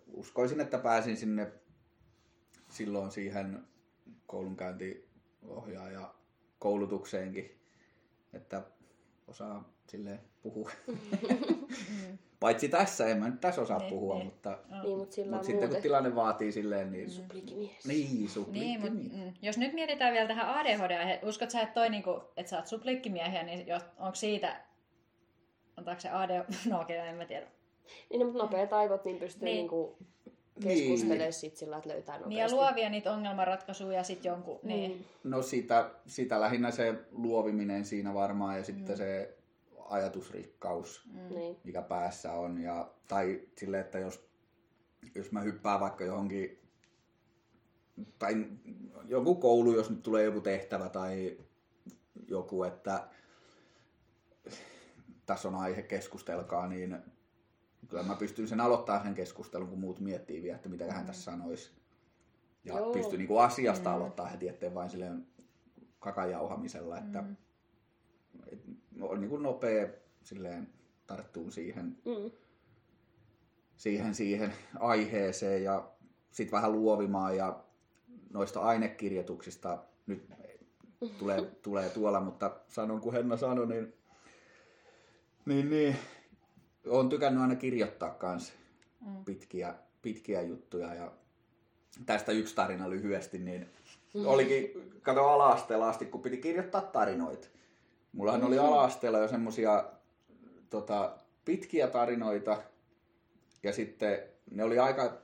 [0.06, 1.52] uskoisin, että pääsin sinne
[2.68, 3.66] silloin siihen
[4.26, 6.14] koulunkäyntiohjaaja
[6.58, 7.60] koulutukseenkin,
[8.36, 8.62] että
[9.26, 10.70] osaa sille puhua.
[12.40, 14.26] Paitsi tässä, en mä nyt tässä osaa Niin, puhua, niin.
[14.26, 17.10] mutta, Niin, mutta sillä mutta sitten kun tilanne vaatii silleen, niin...
[17.10, 17.86] suplikimies.
[17.86, 18.60] Niin, suplikki.
[18.60, 22.50] Niin, mutta mm, jos nyt mietitään vielä tähän ADHD, uskot sä, että toi, niinku, että
[22.50, 23.66] sä oot suplikkimiehiä, niin
[23.98, 24.60] onko siitä,
[25.76, 27.46] antaako se ADHD, no okei, en mä tiedä.
[28.10, 29.70] Niin, no, mutta nopeat aivot niin pystyy Niin.
[29.70, 30.06] niin.
[30.64, 30.78] Niin.
[30.78, 32.28] keskustelemaan sit sillä, että löytää nopeasti.
[32.28, 34.68] Niin ja luovia niitä ongelmanratkaisuja ja sitten jonkun, Mm.
[34.68, 35.04] niin.
[35.24, 39.36] No sitä, sitä lähinnä se luoviminen siinä varmaan ja sitten se
[39.88, 41.56] ajatusrikkaus, Niin.
[41.64, 42.60] mikä päässä on.
[42.60, 44.26] Ja, tai sille, että jos,
[45.14, 46.58] jos mä hyppään vaikka johonkin,
[48.18, 48.46] tai
[49.08, 51.38] joku koulu, jos nyt tulee joku tehtävä tai
[52.28, 53.08] joku, että
[55.26, 56.96] tässä on aihe keskustelkaa, niin
[57.88, 61.22] kyllä mä pystyn sen aloittaa sen keskustelun, kun muut miettii vielä, että mitä hän tässä
[61.22, 61.70] sanoisi.
[62.64, 62.92] Ja Joo.
[62.92, 65.26] pystyn niin asiasta aloittaa heti, ettei vain silleen
[65.98, 67.36] kakajauhamisella, että Mm.
[68.52, 68.60] et
[69.00, 69.88] on niin kuin nopea
[70.22, 70.68] silleen
[71.06, 72.30] tarttuu siihen, Mm.
[73.76, 75.90] siihen, siihen aiheeseen ja
[76.30, 77.64] sitten vähän luovimaan ja
[78.32, 80.28] noista ainekirjoituksista nyt
[81.18, 83.94] tulee, tulee tuolla, mutta sanon kun Henna sanoi, niin,
[85.46, 85.96] niin, niin
[86.86, 88.52] olen tykännyt aina kirjoittaa kanssa
[89.06, 89.24] Mm.
[89.24, 91.12] pitkiä, pitkiä juttuja ja
[92.06, 93.70] tästä yksi tarina lyhyesti, niin
[94.24, 97.48] olikin, kato ala-asteella asti, kun piti kirjoittaa tarinoita.
[98.12, 99.84] Mullahan oli ala-asteella jo semmosia
[100.70, 102.62] tota, pitkiä tarinoita
[103.62, 104.18] ja sitten
[104.50, 105.18] ne oli aika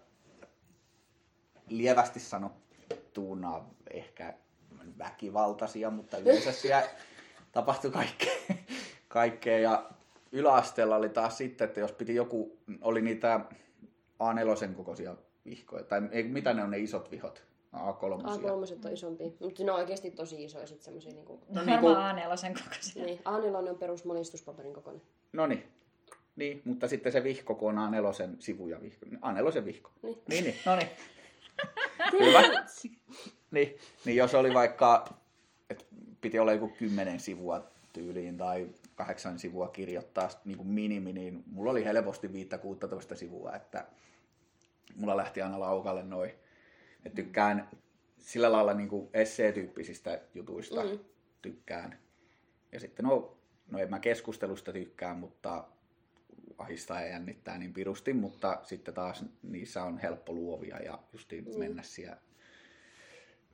[1.68, 4.34] lievästi sanottuuna ehkä
[4.98, 6.88] väkivaltaisia, mutta yleensä siellä
[7.52, 8.32] tapahtui kaikkea,
[9.08, 9.90] kaikkea ja
[10.32, 13.40] yläasteella oli taas sitten, että jos piti joku, oli niitä
[14.22, 17.44] A4 kokoisia vihkoja, tai ei, mitä ne on ne isot vihot,
[17.76, 17.78] A3.
[17.78, 21.40] A3 on isompi, mutta ne on oikeasti tosi isoja sit semmosia niinku...
[21.48, 23.04] No No, niin Varmaan A4 kokoisia.
[23.04, 25.02] Niin, A4 on perus monistuspaperin kokoinen.
[25.32, 25.64] No niin.
[26.36, 29.06] Niin, mutta sitten se vihko, kun on A4 sivuja vihko.
[29.06, 29.90] A4 vihko.
[30.02, 30.18] Niin.
[30.28, 30.56] Niin, niin.
[30.66, 30.88] no niin.
[32.12, 32.42] Hyvä.
[33.50, 35.14] Niin, niin jos oli vaikka,
[35.70, 35.84] että
[36.20, 38.68] piti olla joku kymmenen sivua tyyliin tai
[39.02, 42.30] kahdeksan sivua kirjoittaa niin kuin minimi, niin mulla oli helposti 5-16
[43.16, 43.86] sivua, että
[44.96, 46.32] mulla lähti aina laukalle noin.
[47.04, 47.68] Et tykkään
[48.18, 50.98] sillä lailla niin kuin essee-tyyppisistä jutuista Mm.
[51.42, 51.98] tykkään.
[52.72, 53.38] Ja sitten no,
[53.70, 55.64] no en mä keskustelusta tykkään, mutta
[56.58, 61.58] ahistaa ja jännittää niin pirusti, mutta sitten taas niissä on helppo luovia ja justiin Mm.
[61.58, 62.16] mennä siellä,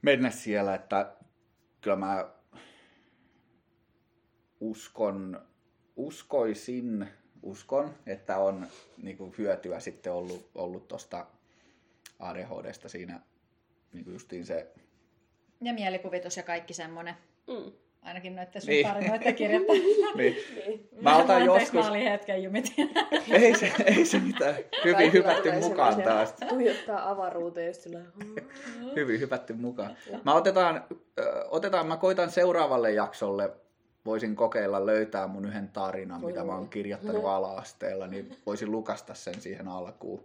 [0.03, 1.17] mennä siellä, että
[1.81, 2.31] kyllä mä
[4.61, 5.41] uskon,
[5.97, 7.09] uskoisin,
[7.43, 8.67] uskon, että on
[9.03, 11.27] niin hyötyä sitten ollut, ollut tuosta
[12.19, 13.21] ADHDsta siinä
[13.93, 14.67] niin justiin se
[15.61, 17.15] Ja mielikuvitus ja kaikki semmonen.
[17.47, 17.73] Mm.
[18.03, 18.87] Ainakin noiden sun Niin.
[18.87, 19.75] tarinoiden kirjoittaa.
[20.17, 20.89] niin, Niin.
[21.01, 22.91] Mä otan Anteeksi, joskus- Mä olin hetken jumitin.
[23.31, 24.55] ei, se, ei se mitään.
[24.85, 26.33] Hyvin hypätty mukaan taas.
[26.49, 28.01] Tuijottaa avaruuteen just sillä
[28.97, 29.97] Hyvin hypätty mukaan.
[30.25, 30.85] Mä otetaan,
[31.51, 33.51] otetaan, mä koitan seuraavalle jaksolle,
[34.09, 39.15] voisin kokeilla löytää mun yhden tarinan, Voi mitä mä oon kirjoittanut ala-asteella, niin voisin lukasta
[39.15, 40.25] sen siihen alkuun.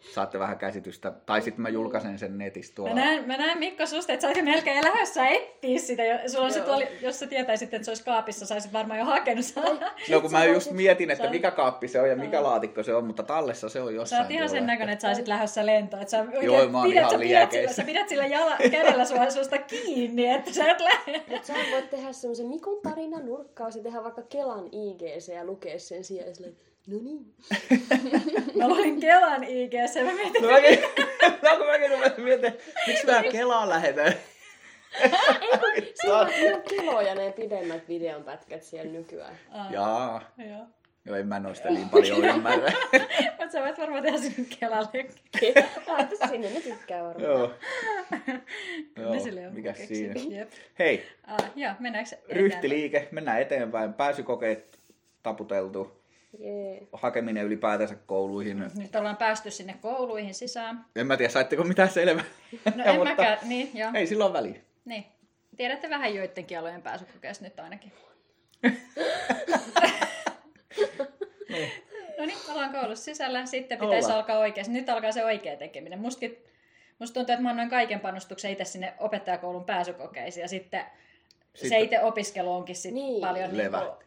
[0.00, 1.12] Saatte vähän käsitystä.
[1.26, 2.94] Tai sitten mä julkaisen sen netistä Mä tuolla.
[2.94, 6.02] näen, mä näen Mikko susta, että sä olisit melkein lähdössä etsiä sitä.
[6.26, 9.04] Sulla on se tuoli, jos sä tietäisit, että se olisi kaapissa, sä olisit varmaan jo
[9.04, 9.62] hakenut sen.
[10.10, 12.94] No kun mä just mietin, että sä- mikä kaappi se on ja mikä laatikko se
[12.94, 15.66] on, mutta tallessa se on Sä jossain oot ihan sen näköinen, että sä olisit lähdössä
[15.66, 16.02] lentoon.
[16.02, 18.56] Että sä oikein Joo, mä oon pidät, ihan sä, pidät sillä, sä pidät sillä jala,
[18.70, 21.22] kädellä sua, susta kiinni, että sä et lähde.
[21.28, 25.78] Mutta sä voit tehdä semmoisen Mikon tarina nurkkaus ja tehdä vaikka Kelan IGC ja lukea
[25.78, 26.56] sen silleen,
[26.90, 27.34] no niin.
[28.58, 30.78] Mä luin Kelan IG, se mä mietin, No mäkin,
[31.42, 34.14] no kun mäkin rupesin miettimään, miksi mä Kelaan lähetän.
[35.94, 36.28] Se on
[36.68, 39.38] kiloja ne pidemmät videonpätkät siellä nykyään.
[39.50, 40.66] Aa, Jaa, joo.
[41.04, 42.72] joo en mä noista niin paljon ymmärrä.
[43.38, 45.06] Mutta sä voit varmaan tehdä sinne Kelalle.
[45.86, 47.24] Laita sinne, ne tykkää varmaan.
[47.24, 47.54] Joo.
[48.96, 49.12] Joo,
[49.62, 50.18] keksinyt.
[50.18, 50.36] siinä?
[50.38, 50.50] Jep.
[50.78, 51.06] Hei,
[51.56, 52.36] joo, mennäänkö eteenpäin?
[52.36, 53.94] ryhtiliike, mennään eteenpäin.
[53.94, 54.78] Pääsykokeet
[55.22, 55.99] taputeltu,
[56.38, 56.86] Jee.
[56.92, 58.64] hakeminen ylipäätänsä kouluihin.
[58.74, 60.84] Nyt ollaan päästy sinne kouluihin sisään.
[60.96, 62.24] En mä tiedä, saitteko mitään selvää.
[62.74, 63.90] No en Mutta mäkään, niin joo.
[63.94, 64.60] Ei sillä ole väliä.
[64.84, 65.04] Niin.
[65.56, 67.92] Tiedätte vähän joidenkin alojen pääsykokeesta nyt ainakin.
[72.18, 73.46] No niin, ollaan koulussa sisällä.
[73.46, 74.16] Sitten pitäisi Ollaan.
[74.20, 74.72] alkaa oikeasti.
[74.72, 75.98] Nyt alkaa se oikea tekeminen.
[75.98, 76.44] Mustakin,
[76.98, 80.42] musta tuntuu, että mä annoin kaiken panostuksen itse sinne opettajakoulun pääsykokeisiin.
[80.42, 80.84] Ja sitten,
[81.54, 83.20] Sitten- se itse opiskelu onkin sit Niin.
[83.20, 84.04] paljon, niin, Levähti.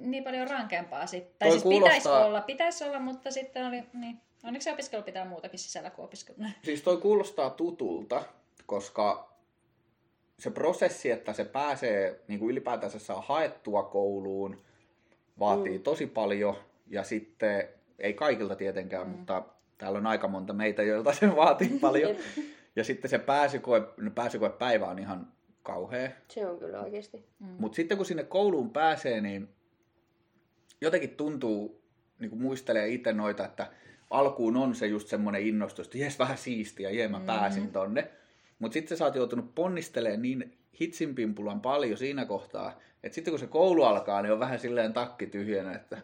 [0.00, 1.06] Niin paljon rankempaa.
[1.06, 1.38] Sit.
[1.38, 4.20] Tai siis pitäisi kuulostaa- olla, pitäisi olla, mutta sitten oli, niin.
[4.44, 6.36] Onneksi opiskelu pitää muutakin sisällä kuin opiskelu.
[6.64, 8.22] Siis toi kuulostaa tutulta,
[8.66, 9.32] koska
[10.38, 14.62] se prosessi, että se pääsee niin kuin ylipäätänsä saa haettua kouluun,
[15.38, 15.82] vaatii mm.
[15.82, 16.56] tosi paljon.
[16.86, 19.16] Ja sitten, ei kaikilta tietenkään, mm.
[19.16, 19.42] mutta
[19.78, 22.16] täällä on aika monta meitä, joilta se vaatii paljon.
[22.76, 26.10] ja sitten se pääsykoe, no pääsykoepäivä on ihan kauhea.
[26.28, 27.24] Se on kyllä oikeasti.
[27.38, 27.46] Mm.
[27.58, 29.48] Mutta sitten kun sinne kouluun pääsee, niin
[30.80, 31.82] jotenkin tuntuu,
[32.18, 33.66] niin kuin muistelee itse noita, että
[34.10, 38.10] alkuun on se just semmoinen innostus, että jes vähän siistiä, jee mä pääsin tonne.
[38.58, 43.46] Mutta sitten sä oot joutunut ponnistelemaan niin hitsinpimpulan paljon siinä kohtaa, että sitten kun se
[43.46, 45.98] koulu alkaa, niin on vähän silleen takki tyhjänä, että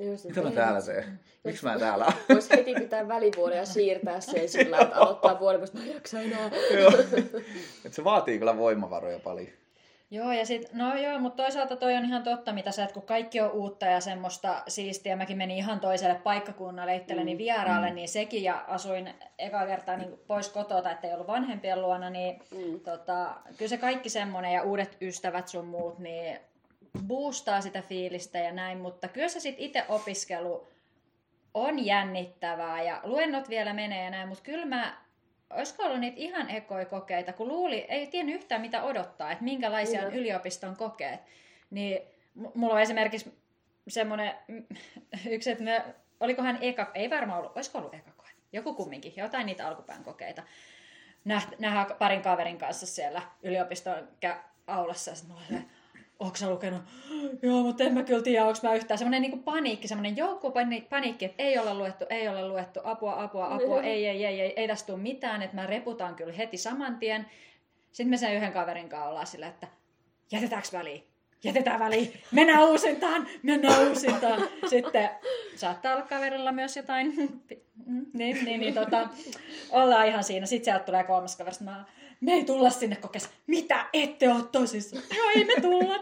[0.00, 1.20] Just, mitä mä täällä teen?
[1.44, 2.14] Miksi mä täällä oon?
[2.28, 6.50] Voisi heti pitää välivuoden ja siirtää sen sillä, että aloittaa vuoden, mä en jaksa enää.
[6.80, 6.90] Joo.
[7.86, 9.48] Et se vaatii kyllä voimavaroja paljon.
[10.12, 13.02] Joo, ja sit, no joo, mutta toisaalta toi on ihan totta, mitä sä, että kun
[13.02, 18.42] kaikki on uutta ja semmoista siistiä, mäkin menin ihan toiselle paikkakunnalle itselleni vieraalle, niin sekin,
[18.42, 22.80] ja asuin eka kertaa niin pois kotota, että ei ollut vanhempien luona, niin Mm.
[22.80, 26.40] tota, kyllä se kaikki semmoinen ja uudet ystävät sun muut, niin
[27.06, 30.68] boostaa sitä fiilistä ja näin, mutta kyllä se sitten itse opiskelu
[31.54, 34.96] on jännittävää ja luennot vielä menee ja näin, mutta kyllä mä,
[35.50, 40.06] olisiko ollut niitä ihan ekoja kokeita, kun luuli, ei tiennyt yhtään mitä odottaa, että minkälaisia
[40.06, 41.20] on yliopiston kokeet,
[41.70, 42.00] niin
[42.54, 43.40] mulla on esimerkiksi
[43.88, 44.64] semmoinen mm,
[45.34, 45.84] yksi, että me,
[46.20, 50.42] olikohan eka, ei varmaan ollut, olisiko ollut eka koe, joku kumminkin, jotain niitä alkupään kokeita,
[51.58, 54.08] nähdään parin kaverin kanssa siellä yliopiston
[54.66, 55.64] aulassa ja sitten mulla oli
[56.20, 56.82] Onko sä lukenut?
[57.42, 58.98] Joo, mutta en mä kyllä tiedä, onko mä yhtään.
[58.98, 63.82] Semmoinen niin paniikki, semmoinen joukkopaniikki, että ei olla luettu, ei olla luettu, apua, apua, apua,
[63.82, 67.26] ei, ei, ei, ei, ei tästä tule mitään, että mä reputaan kyllä heti saman tien.
[67.92, 69.68] Sitten me sen yhden kaverin kanssa ollaan sillä, että
[70.32, 71.04] jätetäänkö väliin?
[71.44, 74.42] Jätetään väliin, mennään uusintaan, mennään uusintaan.
[74.66, 75.10] Sitten
[75.56, 77.14] saattaa olla kaverilla myös jotain,
[78.12, 79.08] niin, niin, niin tota,
[79.70, 80.46] ollaan ihan siinä.
[80.46, 81.84] Sitten sieltä tulee kolmas kaveri, mä
[82.20, 83.30] me ei tulla sinne kokeessa.
[83.46, 83.86] Mitä?
[83.92, 85.02] Ette ole tosissaan?
[85.16, 86.00] Joo, ei me tulla.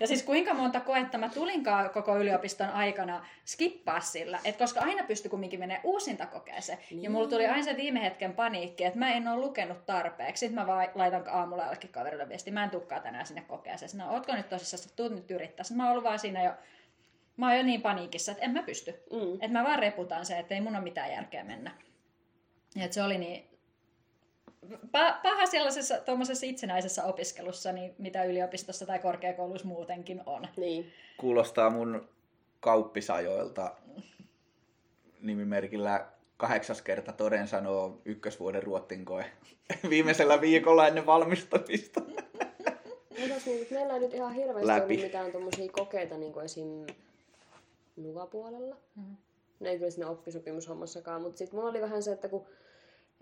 [0.00, 5.04] Ja siis kuinka monta koetta mä tulinkaan koko yliopiston aikana skippaa sillä, että koska aina
[5.04, 6.78] pystyi kumminkin menee uusinta kokeeseen.
[6.90, 7.02] Niin.
[7.02, 10.40] Ja mulla tuli aina se viime hetken paniikki, että mä en ole lukenut tarpeeksi.
[10.40, 13.90] Sitten mä vaan laitan aamulla jollekin kaverille viesti, mä en tukkaa tänään sinne kokeeseen.
[13.94, 15.64] No, ootko nyt tosissaan, että tuut nyt yrittää.
[15.64, 16.52] Sitten mä oon ollut vaan siinä jo,
[17.36, 18.90] mä oon jo niin paniikissa, että en mä pysty.
[19.12, 19.34] Mm.
[19.34, 21.70] Että mä vaan reputan se, että ei mun ole mitään järkeä mennä.
[22.76, 23.47] Ja et se oli niin
[25.22, 30.48] paha sellaisessa tuommoisessa itsenäisessä opiskelussa, niin mitä yliopistossa tai korkeakoulussa muutenkin on.
[30.56, 30.92] Niin.
[31.16, 32.08] Kuulostaa mun
[32.60, 33.74] kauppisajoilta
[35.20, 39.24] nimimerkillä kahdeksas kerta toden sanoo ykkösvuoden ruottin koe
[39.90, 42.00] viimeisellä viikolla ennen valmistumista.
[43.18, 44.94] Mitäs niin, meillä ei nyt ihan hirveästi Läpi.
[44.94, 46.86] ollut mitään tommosia kokeita niin kuin esim.
[47.96, 48.76] Nuva-puolella.
[48.96, 49.16] Mm.
[49.60, 52.46] Ne ei kyllä siinä oppisopimushommassakaan, mutta sitten mulla oli vähän se, että kun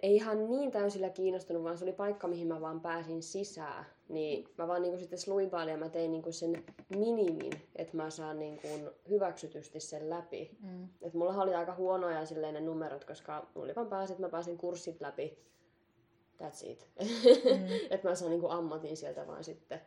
[0.02, 3.86] ei ihan niin täysillä kiinnostunut, vaan se oli paikka, mihin mä vaan pääsin sisään.
[4.08, 8.38] Niin mä vaan niinku sitten sluipailin ja mä tein niinku sen minimin, että mä saan
[8.38, 8.68] niinku
[9.08, 10.56] hyväksytysti sen läpi.
[10.62, 10.88] Mm.
[11.02, 14.28] Et mulla oli aika huonoja silleen ne numerot, koska mulla oli vaan pääsi, että mä
[14.28, 15.38] pääsin kurssit läpi.
[16.42, 16.88] That's it.
[17.00, 17.06] Mm.
[17.90, 19.80] että mä saan niinku ammatin sieltä vaan sitten.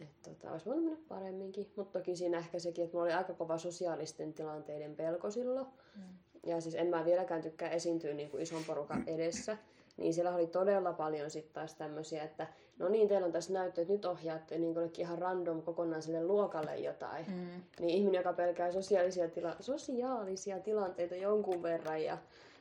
[0.00, 1.72] Että tota, olisi voinut mennä paremminkin.
[1.76, 5.66] Mutta toki siinä ehkä sekin, että mulla oli aika kova sosiaalisten tilanteiden pelko silloin.
[5.96, 6.02] Mm.
[6.46, 9.56] Ja siis en mä vieläkään tykkää esiintyä niin kuin ison porukan edessä.
[9.96, 12.46] Niin siellä oli todella paljon sitten taas tämmöisiä, että
[12.78, 16.76] no niin, teillä on tässä näyttö, että nyt ohjaatte niin kuin ihan random kokonaiselle luokalle
[16.76, 17.26] jotain.
[17.28, 17.62] Mm.
[17.80, 22.18] Niin ihminen, joka pelkää sosiaalisia, tila- sosiaalisia tilanteita jonkun verran ja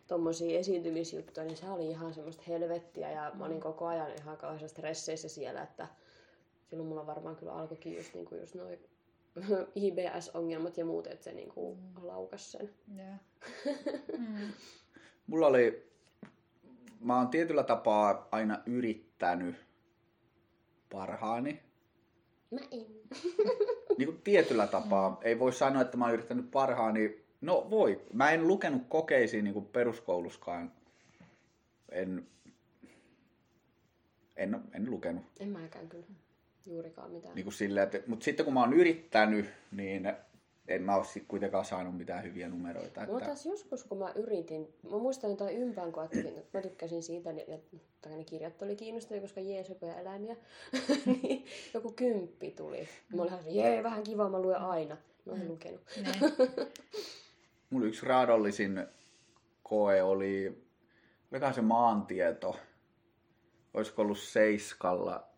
[0.07, 4.67] tommosia esiintymisjuttuja, niin se oli ihan semmoista helvettiä ja mä olin koko ajan ihan kauheassa
[4.67, 5.87] stresseissä siellä, että
[6.69, 8.79] silloin mulla varmaan kyllä alkoikin just, niinku just noin
[9.75, 12.69] IBS-ongelmat ja muut, että se niinku laukas sen.
[12.97, 13.19] Yeah.
[14.17, 14.53] Mm.
[15.27, 15.89] Mulla oli,
[16.99, 19.55] mä oon tietyllä tapaa aina yrittänyt
[20.91, 21.63] parhaani.
[22.51, 22.85] Mä en.
[23.97, 25.19] Niin kuin tietyllä tapaa.
[25.21, 27.23] Ei voi sanoa, että mä oon yrittänyt parhaani.
[27.41, 28.01] No voi.
[28.13, 30.71] Mä en lukenut kokeisiin niin kuin peruskouluskaan.
[31.89, 32.27] En,
[34.35, 35.23] en, en lukenut.
[35.39, 36.05] En mäkään kyllä
[36.65, 37.35] juurikaan mitään.
[37.35, 40.13] Niin kuin silleen, että, mutta sitten kun mä oon yrittänyt, niin
[40.67, 43.01] en mä ole sit kuitenkaan saanut mitään hyviä numeroita.
[43.01, 43.25] Mulla Että...
[43.25, 47.57] taas joskus, kun mä yritin, mä muistan jotain ympään koettakin, että mä tykkäsin siitä, ja,
[48.01, 50.35] tai ne kirjat oli kiinnostavia, koska jee, söpöjä eläimiä,
[51.05, 52.87] niin joku kymppi tuli.
[53.15, 54.97] Mä olin ihan, jee, vähän kiva, mä luen aina.
[55.25, 55.81] Mä en lukenut.
[55.95, 56.15] Niin.
[57.69, 58.85] Mulla yksi raadollisin
[59.63, 60.63] koe oli,
[61.31, 62.59] olikohan se maantieto,
[63.73, 65.32] olisiko ollut seiskalla,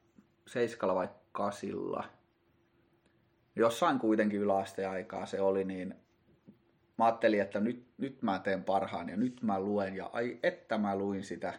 [0.48, 2.04] seiskalla vai kasilla.
[3.56, 5.96] Jossain kuitenkin yläasteen aikaa se oli, niin
[6.98, 10.78] mä ajattelin, että nyt, nyt mä teen parhaan ja nyt mä luen ja ai että
[10.78, 11.54] mä luin sitä.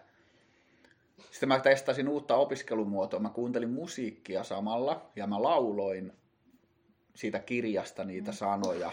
[1.30, 3.20] Sitten mä testasin uutta opiskelumuotoa.
[3.20, 6.12] Mä kuuntelin musiikkia samalla ja mä lauloin
[7.14, 8.92] siitä kirjasta niitä sanoja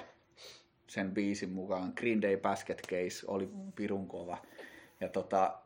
[0.88, 1.94] sen biisin mukaan.
[1.96, 4.38] Green Day Basket Case oli pirun kova.
[5.02, 5.60] Ja tota,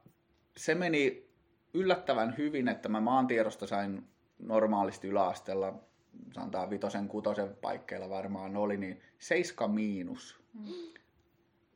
[0.57, 1.29] se meni
[1.73, 4.07] yllättävän hyvin, että mä maantiedosta sain
[4.39, 5.73] normaalisti yläasteella,
[6.33, 10.39] sanotaan vitosen, kutosen paikkeilla varmaan oli, niin seiska miinus.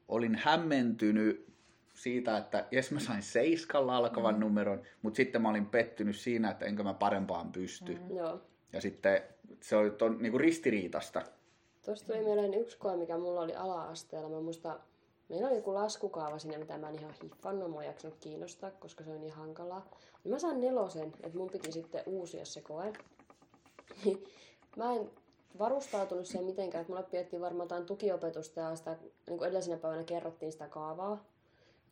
[0.08, 1.52] Olin hämmentynyt
[1.94, 6.66] siitä, että jes mä sain seiskalla alkavan numeron, mutta sitten mä olin pettynyt siinä, että
[6.66, 7.98] enkö mä parempaan pysty.
[8.16, 8.42] Joo.
[8.74, 9.22] Ja sitten
[9.62, 11.22] se oli ton, niinku ristiriitasta.
[11.86, 14.30] Tuosta tuli mieleen yksi koe, mikä mulla oli ala-asteella.
[14.30, 14.80] Mä muistan,
[15.32, 19.10] meillä oli joku laskukaava siinä, mitä mä en ihan hiffannut, en jaksanut kiinnostaa, koska se
[19.12, 19.90] on niin hankalaa.
[20.24, 22.94] Niin mä sain nelosen, että mun piti sitten uusia se koe.
[24.78, 25.10] mä en
[25.60, 30.04] varustautunut siihen mitenkään, että mulle pidettiin varmaan jotain tukiopetusta ja sitä, niin kuin edellisenä päivänä
[30.04, 31.26] kerrottiin sitä kaavaa.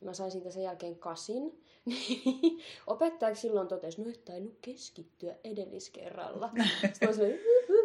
[0.02, 1.44] Mä sain siitä sen jälkeen kasin.
[1.86, 6.50] Niin opettajaksi silloin totesi, no et tainnut keskittyä edelliskerralla.
[6.94, 7.40] Sitten mä olin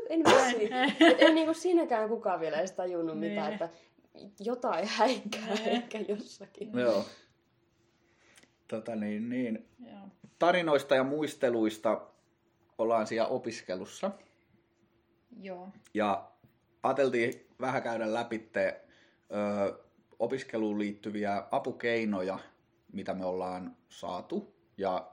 [0.09, 0.71] en vissi.
[1.11, 3.55] Et ei niinku siinäkään kukaan vielä edes tajunnut mitään, Nee.
[3.55, 3.69] että
[4.41, 6.79] jotain häikkää ehkä jossakin.
[6.79, 7.05] Joo.
[8.69, 9.69] Tota niin, niin.
[9.87, 10.09] Joo.
[10.39, 12.01] Tarinoista ja muisteluista
[12.79, 14.11] ollaan siellä opiskelussa.
[15.41, 15.69] Joo.
[15.95, 16.31] Ja
[16.83, 19.85] ajateltiin vähän käydä läpi ö,
[20.19, 22.39] opiskeluun liittyviä apukeinoja,
[22.93, 24.55] mitä me ollaan saatu.
[24.77, 25.11] Ja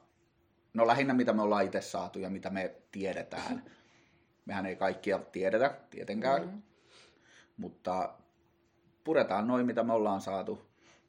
[0.73, 3.63] no lähinnä mitä me ollaan itse saatu ja mitä me tiedetään.
[4.45, 6.61] Mehän ei kaikkia tiedetä tietenkään, mm-hmm.
[7.57, 8.13] mutta
[9.03, 10.61] puretaan noin, mitä me ollaan saatu.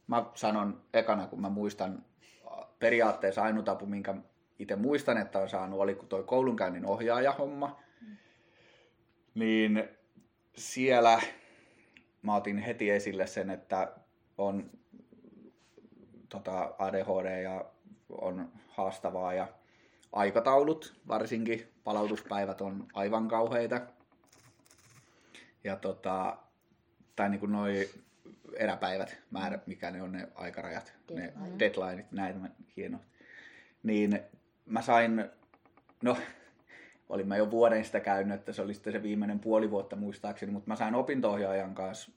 [0.06, 2.04] Mä sanon ekana, kun mä muistan
[2.78, 4.14] periaatteessa ainut apu, minkä
[4.58, 7.80] itse muistan, että on saanut, oli toi koulunkäynnin ohjaajahomma.
[9.34, 9.88] Niin
[10.56, 11.20] siellä
[12.22, 13.92] mä otin heti esille sen, että
[14.38, 14.70] on
[16.28, 17.64] tota, ADHD ja
[18.08, 19.48] on haastavaa ja
[20.12, 23.80] aikataulut, varsinkin palautuspäivät on aivan kauheita.
[25.64, 26.36] Ja tota,
[27.16, 27.90] tai niin kuin noi
[28.56, 31.58] eräpäivät, määrä, mikä ne on ne aikarajat, ne Deadline.
[31.58, 32.38] deadlineit, näitä
[32.76, 32.98] hieno.
[33.82, 34.20] Niin
[34.66, 35.24] mä sain,
[36.02, 36.16] no
[37.08, 40.52] olin mä jo vuoden sitä käynyt, että se oli sitten se viimeinen puoli vuotta muistaakseni,
[40.52, 42.10] mutta mä sain opinto-ohjaajan kanssa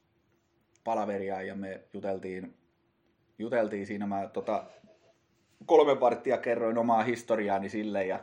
[0.83, 2.53] palaveria ja me juteltiin,
[3.39, 4.07] juteltiin siinä.
[4.07, 4.65] Mä tota,
[5.65, 8.19] kolme varttia kerroin omaa historiaani sille ja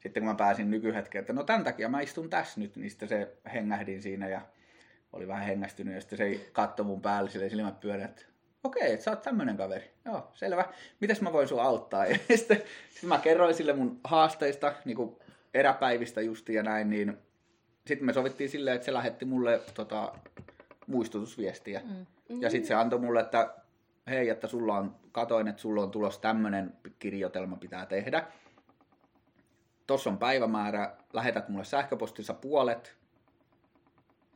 [0.00, 3.08] sitten kun mä pääsin nykyhetkeen, että no tämän takia mä istun tässä nyt, niin sitten
[3.08, 4.40] se hengähdin siinä ja
[5.12, 8.22] oli vähän hengästynyt ja sitten se katsoi mun päälle sille silmät pyörät, että
[8.64, 9.90] okei, että sä oot tämmönen kaveri.
[10.04, 10.64] Joo, selvä.
[11.00, 12.06] Mitäs mä voin sua auttaa?
[12.12, 15.16] Ja sitten, sitten mä kerroin sille mun haasteista, niin kuin
[15.54, 17.18] eräpäivistä justi ja näin, niin
[17.86, 20.12] sitten me sovittiin silleen, että se lähetti mulle tota,
[20.86, 21.80] muistutusviestiä.
[21.84, 22.06] Mm.
[22.42, 23.54] Ja sitten se antoi mulle, että
[24.06, 28.26] hei, että sulla on, katoin, että sulla on tulos tämmönen kirjoitelma pitää tehdä.
[29.86, 32.96] Tossa on päivämäärä, lähetät mulle sähköpostissa puolet.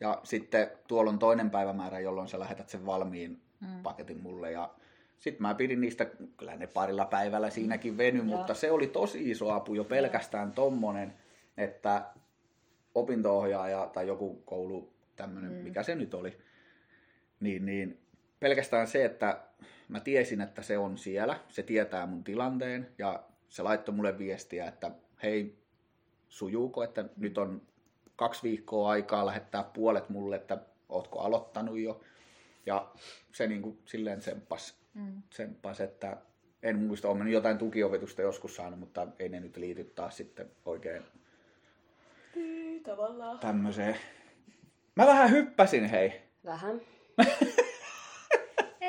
[0.01, 3.83] Ja sitten tuolla on toinen päivämäärä, jolloin sä lähetät sen valmiin Mm.
[3.83, 4.53] paketin mulle.
[4.53, 4.71] Ja
[5.19, 6.05] sitten mä pidin niistä,
[6.37, 8.25] kyllä ne parilla päivällä siinäkin veny, Joo.
[8.27, 11.15] mutta se oli tosi iso apu jo pelkästään tommonen,
[11.57, 12.07] että
[12.95, 15.57] opinto-ohjaaja tai joku koulu, tämmönen, Mm.
[15.59, 16.39] mikä se nyt oli,
[17.41, 18.01] niin, niin
[18.41, 19.41] pelkästään se, että
[19.89, 24.67] mä tiesin, että se on siellä, se tietää mun tilanteen ja se laittoi mulle viestiä,
[24.67, 24.91] että
[25.23, 25.59] hei,
[26.29, 27.63] sujuuko, että nyt on
[28.17, 32.01] kaksi viikkoa aikaa lähettää puolet mulle, että ootko aloittanut jo.
[32.67, 32.91] Ja
[33.33, 35.23] se niin kuin silleen tsemppas, Mm.
[35.31, 36.17] tsemppas, että
[36.63, 41.03] en muista, olen jotain tukiopetusta joskus saanut, mutta ei ne nyt liity taas sitten oikein
[42.35, 43.39] Niin, tavallaan.
[43.39, 43.97] tämmöiseen.
[44.95, 46.21] Mä vähän hyppäsin, hei.
[46.45, 46.81] Vähän.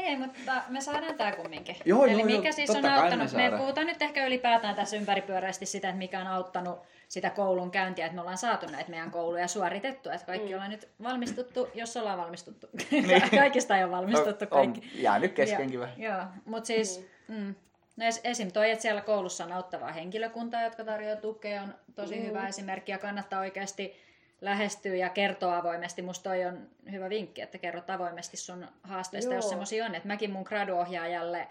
[0.07, 1.75] Ei, mutta me saadaan tää kumminkin.
[1.85, 3.61] Joo, Eli joo, mikä joo, siis totta on me auttanut, me, saadaan.
[3.61, 8.15] puhutaan nyt ehkä ylipäätään tässä ympäripyöräisesti sitä, että mikä on auttanut sitä koulun käyntiä, että
[8.15, 10.53] me ollaan saatu näitä meidän kouluja suoritettu, että kaikki Mm.
[10.53, 12.67] ollaan nyt valmistuttu, jos ollaan valmistuttu.
[12.91, 13.29] Niin.
[13.29, 14.79] Kaikista ei ole valmistuttu kaikki.
[14.95, 16.01] On jäänyt keskenkin vähän.
[16.01, 17.55] Joo, mutta siis mm,
[17.97, 18.51] no es, esim.
[18.51, 22.25] toi, että siellä koulussa on auttavaa henkilökuntaa, jotka tarjoaa tukea, on tosi Mm.
[22.25, 23.95] hyvä esimerkki ja kannattaa oikeasti
[24.41, 26.01] lähestyy ja kertoo avoimesti.
[26.01, 29.37] Musta toi on hyvä vinkki, että kerrot avoimesti sun haasteista, Joo.
[29.37, 29.95] jos semmoisia on.
[29.95, 31.47] Että mäkin mun graduohjaajalle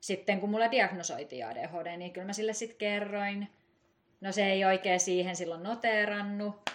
[0.00, 3.48] sitten kun mulle diagnosoitiin ADHD, niin kyllä mä sille sitten kerroin.
[4.20, 6.70] No se ei oikein siihen silloin noteerannut.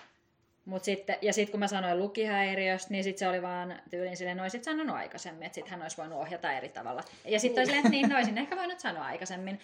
[0.66, 4.38] Mut sitten, ja sitten kun mä sanoin lukihäiriöstä, niin sitten se oli vaan tyylin silleen,
[4.38, 7.04] no olisit sanonut aikaisemmin, että sitten hän olisi voinut ohjata eri tavalla.
[7.26, 7.78] Ja sitten niin.
[7.78, 9.60] että niin, no olisin ehkä voinut sanoa aikaisemmin.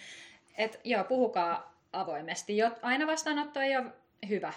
[0.58, 2.56] Että joo, puhukaa avoimesti.
[2.56, 3.86] Jo, aina vastaanotto ei ole
[4.28, 4.52] hyvä.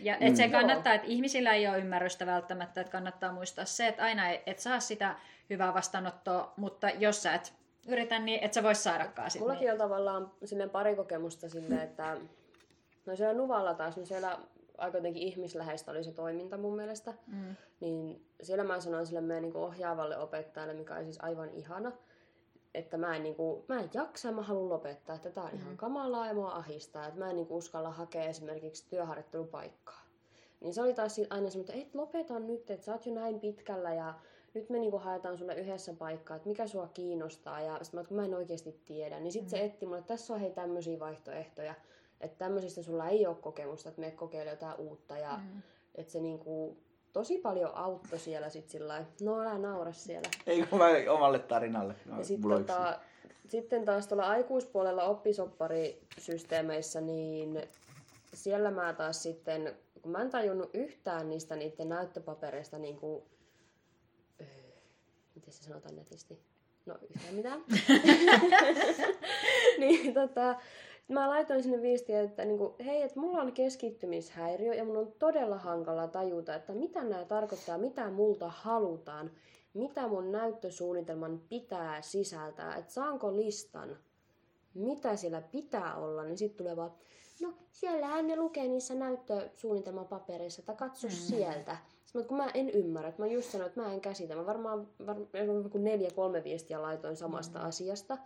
[0.00, 3.88] Ja et se mm, kannattaa, että ihmisillä ei ole ymmärrystä välttämättä, että kannattaa muistaa se,
[3.88, 5.16] että aina et saa sitä
[5.50, 7.52] hyvää vastaanottoa, mutta jos sä et
[7.88, 9.42] yritä, niin et sä vois saadakaan sitä.
[9.42, 9.72] Mullakin niin.
[9.72, 12.16] on tavallaan silleen pari kokemusta silleen, että
[13.06, 14.38] no siellä Nuvalla taas, niin siellä
[14.78, 17.14] aika jotenkin ihmisläheistä oli se toiminta mun mielestä.
[17.26, 17.56] Mm.
[17.80, 21.92] Niin siellä mä sanoin sille meidän niin ohjaavalle opettajalle, mikä on siis aivan ihana,
[22.74, 25.76] että mä en, niin kuin, mä en jaksa, mä haluan lopettaa, että tää on ihan
[25.76, 30.02] kamalaa ja mua ahistaa, että mä en niin kuin, uskalla hakea esimerkiksi työharjoittelupaikkaa.
[30.60, 33.40] Niin se oli taas aina semmoinen, että et lopeta nyt, että sä oot jo näin
[33.40, 34.14] pitkällä ja
[34.54, 37.60] nyt me niinku haetaan sulle yhdessä paikkaa, että mikä sua kiinnostaa.
[37.60, 39.50] Ja sitten mä, kun mä en oikeasti tiedä, niin sitten mm.
[39.50, 41.74] se etti mulle, että tässä on hei tämmöisiä vaihtoehtoja
[42.22, 45.62] että tämmöisistä sulla ei ole kokemusta, että me kokeile jotain uutta ja mm.
[45.94, 46.76] että se niinku
[47.12, 50.28] tosi paljon auttoi siellä sit sillä no älä naura siellä.
[50.46, 51.94] Ei kun mä omalle tarinalle.
[52.06, 52.98] No, ja sit tota,
[53.48, 57.62] sitten taas tuolla aikuispuolella oppisopparisysteemeissä, niin
[58.34, 63.22] siellä mä taas sitten, kun mä en tajunnut yhtään niistä niiden näyttöpapereista, niin kuin,
[64.40, 64.46] öö,
[65.34, 66.38] miten se sanotaan netisti?
[66.86, 67.64] No yhtään mitään.
[69.80, 70.56] niin tota,
[71.08, 75.58] mä laitoin sinne viestiä, että niinku, hei, että mulla on keskittymishäiriö ja mun on todella
[75.58, 79.30] hankala tajuta, että mitä nämä tarkoittaa, mitä multa halutaan,
[79.74, 83.96] mitä mun näyttösuunnitelman pitää sisältää, että saanko listan,
[84.74, 86.92] mitä siellä pitää olla, niin sitten tulee vaan,
[87.42, 91.12] no siellähän ne lukee niissä näyttösuunnitelmapapereissa, että katso mm.
[91.12, 91.76] sieltä.
[92.04, 94.88] Sitten kun mä en ymmärrä, että mä just sanoin, että mä en käsitä, mä varmaan,
[95.06, 97.64] varmaan neljä kolme viestiä laitoin samasta mm.
[97.64, 98.18] asiasta,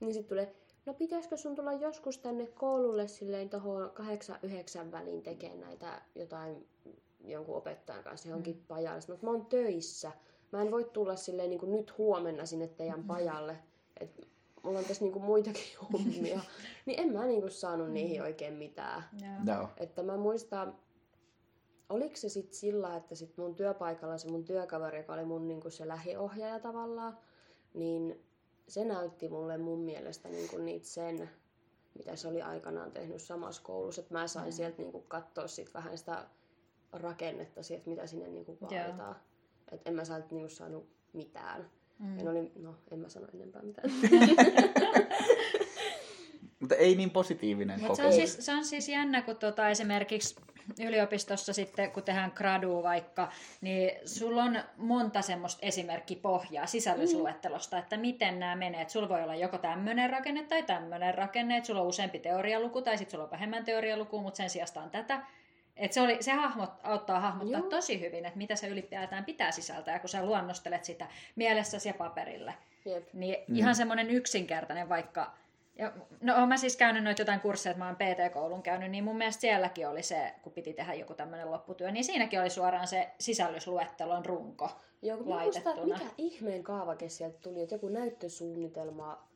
[0.00, 0.54] niin sitten tulee,
[0.86, 3.92] no pitäisikö sun tulla joskus tänne koululle silleen tuohon
[4.88, 6.66] 8-9 väliin tekemään näitä jotain
[7.24, 8.64] jonkun opettajan kanssa johonkin mm.
[8.68, 9.00] pajalle.
[9.00, 10.12] Sanoin, että mä oon töissä.
[10.52, 13.06] Mä en voi tulla silleen niin kuin nyt huomenna sinne teidän mm.
[13.06, 13.58] pajalle.
[14.00, 14.28] Et
[14.62, 16.40] mulla on tässä niin kuin muitakin hommia.
[16.86, 17.94] niin en mä niin kuin saanut mm.
[17.94, 19.04] niihin oikein mitään.
[19.22, 19.44] Yeah.
[19.44, 19.68] No.
[19.76, 20.78] Että mä muistan,
[21.88, 25.60] oliko se sitten sillä, että sit mun työpaikalla se mun työkaveri, joka oli mun niin
[25.60, 27.18] kuin se lähiohjaaja tavallaan,
[27.74, 28.24] niin
[28.68, 31.30] se näytti mulle mun mielestä niin kuin niitä sen,
[31.98, 34.00] mitä se oli aikanaan tehnyt samassa koulussa.
[34.00, 34.52] Että mä sain mm.
[34.52, 36.26] sieltä niin kuin katsoa sit vähän sitä
[36.92, 39.16] rakennetta siitä, mitä sinne niin kuin vaaditaan.
[39.72, 41.70] Että en mä sieltä niin kuin saanut mitään.
[41.98, 42.18] Mm.
[42.18, 43.90] En oli, no, en mä sano enempää mitään.
[46.60, 50.34] Mutta ei niin positiivinen Mut se, on siis, se on siis jännä, kun tuota, esimerkiksi
[50.80, 58.38] yliopistossa sitten, kun tehdään gradua vaikka, niin sulla on monta semmoista esimerkkipohjaa sisällysluettelosta, että miten
[58.40, 58.80] nämä menee.
[58.80, 62.82] Että sulla voi olla joko tämmöinen rakenne tai tämmöinen rakenne, että sulla on useampi teorialuku
[62.82, 65.20] tai sitten sulla on vähemmän teorialuku, mutta sen sijasta on tätä.
[65.76, 67.70] Et se, oli, se hahmot, auttaa hahmottaa Joo.
[67.70, 71.06] tosi hyvin, että mitä se ylipäätään pitää sisältää, kun sä luonnostelet sitä
[71.36, 72.54] mielessäsi ja paperille.
[72.84, 73.08] Jep.
[73.12, 73.56] Niin mm.
[73.56, 75.34] ihan semmoinen yksinkertainen vaikka
[75.78, 79.04] ja, no olen mä siis käynyt noita jotain kursseja, että mä oon PT-koulun käynyt, niin
[79.04, 82.88] mun mielestä sielläkin oli se, kun piti tehdä joku tämmöinen lopputyö, niin siinäkin oli suoraan
[82.88, 84.70] se sisällysluettelon runko
[85.02, 85.98] Joo, laitettuna.
[85.98, 89.28] mikä ihmeen kaavake sieltä tuli, että joku näyttösuunnitelma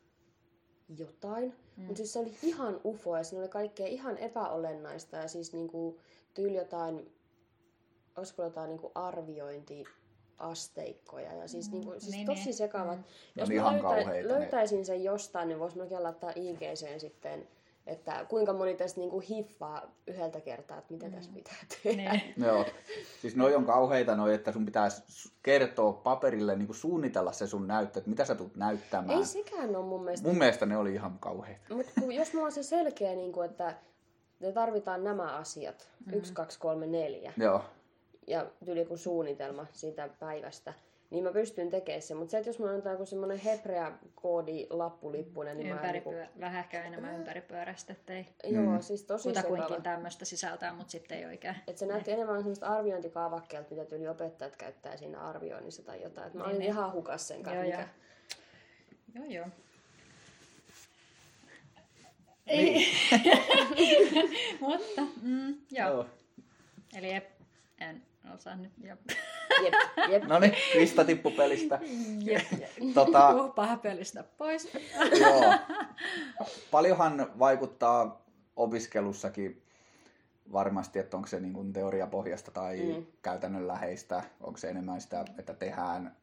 [0.97, 1.55] jotain.
[1.77, 1.83] Mm.
[1.83, 5.99] Mutta siis se oli ihan ufo ja siinä oli kaikkea ihan epäolennaista ja siis niinku
[6.33, 7.11] tyyli jotain,
[8.17, 9.83] olisiko jotain niinku arviointi
[10.39, 11.33] asteikkoja.
[11.33, 12.53] Ja siis, mm, niin kuin, siis niin, tosi niin.
[12.53, 12.97] sekavat.
[12.97, 13.03] Mm.
[13.35, 17.47] Jos mä löytä, löytäisin sen jostain, niin vois melkein laittaa IGCen sitten,
[17.87, 21.13] että kuinka moni tästä niin kuin hiffaa yhdeltä kertaa, että mitä mm.
[21.13, 22.11] tässä pitää tehdä.
[22.11, 22.33] Niin.
[22.37, 22.65] Joo.
[23.21, 25.03] Siis noi on kauheita noi, että sun pitäisi
[25.43, 29.17] kertoa paperille, niin kuin suunnitella se sun näyttö, että mitä sä tulet näyttämään.
[29.19, 30.27] Ei sekään ole mun mielestä.
[30.27, 31.75] Mun mielestä ne oli ihan kauheita.
[31.75, 33.75] Mutta jos mulla on se selkeä, niin kuin, että
[34.39, 36.13] me tarvitaan nämä asiat, mm.
[36.13, 37.33] yksi, kaksi, kolme, neljä.
[37.37, 37.63] Joo
[38.29, 40.73] ja tuli joku suunnitelma siitä päivästä,
[41.09, 42.17] niin mä pystyn tekemään sen.
[42.17, 46.19] Mutta se, että jos mä antaa joku semmoinen hebrea-koodi lappulippunen, niin Ympäripyö- mä...
[46.19, 46.39] Niinku...
[46.39, 48.25] Vähän ehkä enemmän ympäripyöräistä, ettei...
[48.43, 48.79] Joo, mm.
[48.79, 51.55] siis tosi Kutakuinkin tämmöistä sisältää, mutta sitten ei oikein.
[51.67, 56.27] Et se näytti enemmän semmoista arviointikaavakkeelta, mitä tyyli opettajat käyttää siinä arvioinnissa tai jotain.
[56.27, 56.69] Et mä niin, olin niin.
[56.69, 57.65] ihan hukas sen kanssa.
[57.65, 57.87] Joo, mikä...
[59.15, 59.25] joo.
[59.25, 59.47] joo, joo.
[62.45, 62.87] Niin.
[64.61, 65.89] mutta, mm, joo.
[65.89, 66.05] joo.
[66.97, 67.11] Eli
[67.79, 68.71] en osaa nyt.
[68.83, 68.99] Jep.
[69.63, 69.73] Jep,
[70.09, 70.23] jep.
[70.23, 71.79] No niin, Krista tippu pelistä.
[72.19, 72.93] Jep, jep.
[72.93, 74.73] Tota, paha pelistä pois.
[75.19, 75.53] joo.
[76.71, 78.25] Paljonhan vaikuttaa
[78.55, 79.63] opiskelussakin
[80.51, 83.05] varmasti, että onko se niin kuin teoriapohjasta tai mm.
[83.21, 86.15] käytännönläheistä, onko se enemmän sitä, että tehdään,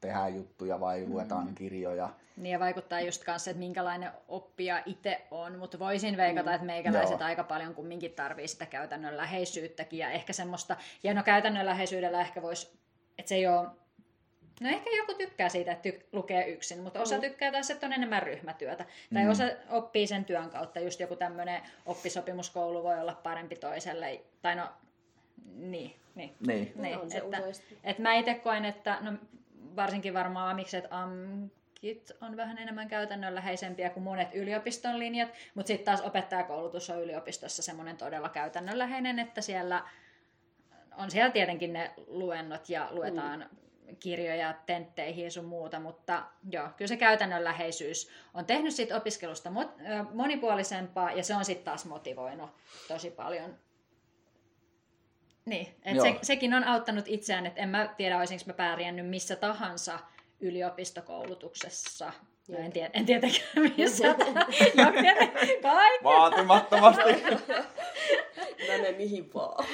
[0.00, 2.08] tehdään juttuja vai luetaan kirjoja.
[2.36, 6.54] Niin ja vaikuttaa just kanssa, että minkälainen oppija itse on, mutta voisin veikata, Mm.
[6.54, 7.26] että meikäläiset Joo.
[7.28, 12.78] aika paljon kumminkin tarvii sitä käytännönläheisyyttäkin ja ehkä semmoista, ja no käytännönläheisyydellä ehkä voisi,
[13.18, 13.68] että se ei ole,
[14.60, 17.20] no ehkä joku tykkää siitä, että ty- lukee yksin, mutta osa Mm.
[17.20, 18.84] tykkää taas, että on enemmän ryhmätyötä.
[19.14, 19.30] Tai Mm.
[19.30, 24.68] osa oppii sen työn kautta, just joku tämmöinen oppisopimuskoulu voi olla parempi toiselle, tai no,
[25.56, 26.34] niin, niin.
[26.46, 26.72] Niin.
[26.76, 27.78] No, Niin, on se että- useasti.
[27.84, 29.12] Et mä itse koen, että no,
[29.78, 36.00] varsinkin varmaan amikset AMKit on vähän enemmän käytännönläheisempiä kuin monet yliopiston linjat, mutta sitten taas
[36.00, 39.84] opettajakoulutus on yliopistossa semmoinen todella käytännönläheinen, että siellä
[40.96, 43.96] on siellä tietenkin ne luennot ja luetaan mm.
[43.96, 49.52] kirjoja tentteihin ja sun muuta, mutta joo, kyllä se käytännönläheisyys on tehnyt siitä opiskelusta
[50.12, 52.50] monipuolisempaa ja se on sitten taas motivoinut
[52.88, 53.58] tosi paljon
[55.48, 56.04] niin, että Joo.
[56.04, 59.98] se, sekin on auttanut itseään, että en mä tiedä, olisinko mä pärjännyt missä tahansa
[60.40, 62.12] yliopistokoulutuksessa.
[62.48, 62.72] No, en, Jep.
[62.72, 64.04] tiedä, en tietenkään missä.
[65.62, 66.04] Kaikki.
[66.04, 67.02] Vaatimattomasti.
[68.68, 69.64] Mene mihin vaan.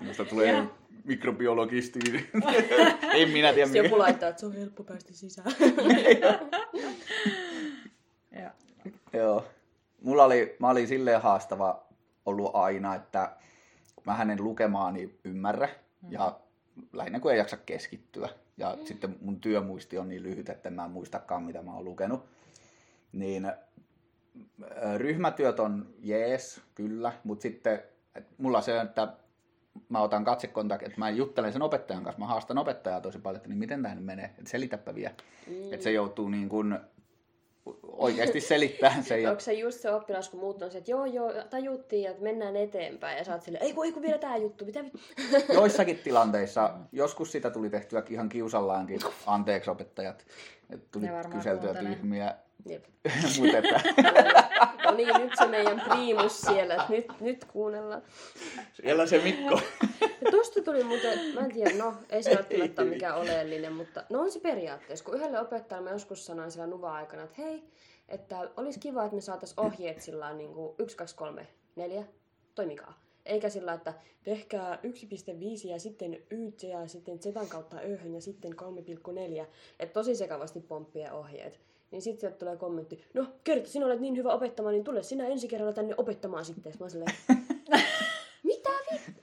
[0.00, 0.64] Musta tulee
[1.04, 1.98] mikrobiologisti.
[3.14, 3.82] en minä tiedä mikä.
[3.82, 5.52] Joku laittaa, että se on helppo päästä sisään.
[8.40, 8.50] Joo.
[9.12, 9.44] Joo.
[10.02, 11.86] Mulla oli, mä olin silleen haastava
[12.26, 13.36] ollut aina, että
[14.08, 15.68] mä hänen lukemaani ymmärrä
[16.08, 16.40] ja
[16.92, 18.28] lähinnä kun ei jaksa keskittyä.
[18.56, 18.86] Ja mm.
[18.86, 22.24] sitten mun työmuisti on niin lyhyt, että en mä muistakaan mitä mä oon lukenut.
[23.12, 23.52] Niin
[24.96, 27.82] ryhmätyöt on jees, kyllä, mutta sitten
[28.38, 29.12] mulla se, että
[29.88, 33.48] mä otan katsekontaktin, että mä juttelen sen opettajan kanssa, mä haastan opettajaa tosi paljon, että
[33.48, 35.14] niin miten tämä nyt menee, että selitäpä vielä.
[35.46, 35.72] Mm.
[35.72, 36.78] Että se joutuu niin kuin
[37.98, 39.22] oikeasti selittämään sen.
[39.22, 39.30] Ja...
[39.30, 42.56] Onko se just se oppilas, kun muut on se, että joo, joo, tajuttiin, että mennään
[42.56, 43.18] eteenpäin.
[43.18, 44.84] Ja sä oot silleen, ei kun, ei kun vielä tää juttu, mitä.
[45.54, 50.26] Joissakin tilanteissa, joskus sitä tuli tehtyä ihan kiusallaankin, anteeksi opettajat,
[50.70, 51.94] että tuli kyseltyä kuuntelee.
[51.94, 52.34] tyhmiä,
[52.66, 52.84] Jep.
[53.38, 53.80] mutta että
[54.84, 58.02] No niin, nyt se meidän priimus siellä, että nyt, nyt kuunnellaan.
[58.72, 59.60] siellä se Mikko.
[60.00, 64.04] Ja tosta tuli muuten, mä en tiedä, no ei se välttämättä ole mikään oleellinen, mutta
[64.10, 65.04] no on se periaatteessa.
[65.04, 67.64] Kun yhdelle opettajalle mä joskus sanoin siellä nuva-aikana, että hei,
[68.08, 71.46] että olisi kiva, että me saatais ohjeet sillä niin kuin 1, 2, 3,
[71.76, 72.04] 4,
[72.54, 73.00] toimikaa.
[73.26, 78.52] Eikä sillä, että tehkää 1.5 ja sitten YT ja sitten Zetan kautta öhön ja sitten
[78.52, 79.46] 3.4.
[79.78, 81.60] Että tosi sekavasti pomppien ohjeet.
[81.90, 85.26] Niin sitten sieltä tulee kommentti, no Kerttu, sinä olet niin hyvä opettamaan, niin tule sinä
[85.26, 86.72] ensi kerralla tänne opettamaan sitten.
[86.80, 87.14] Mä silleen.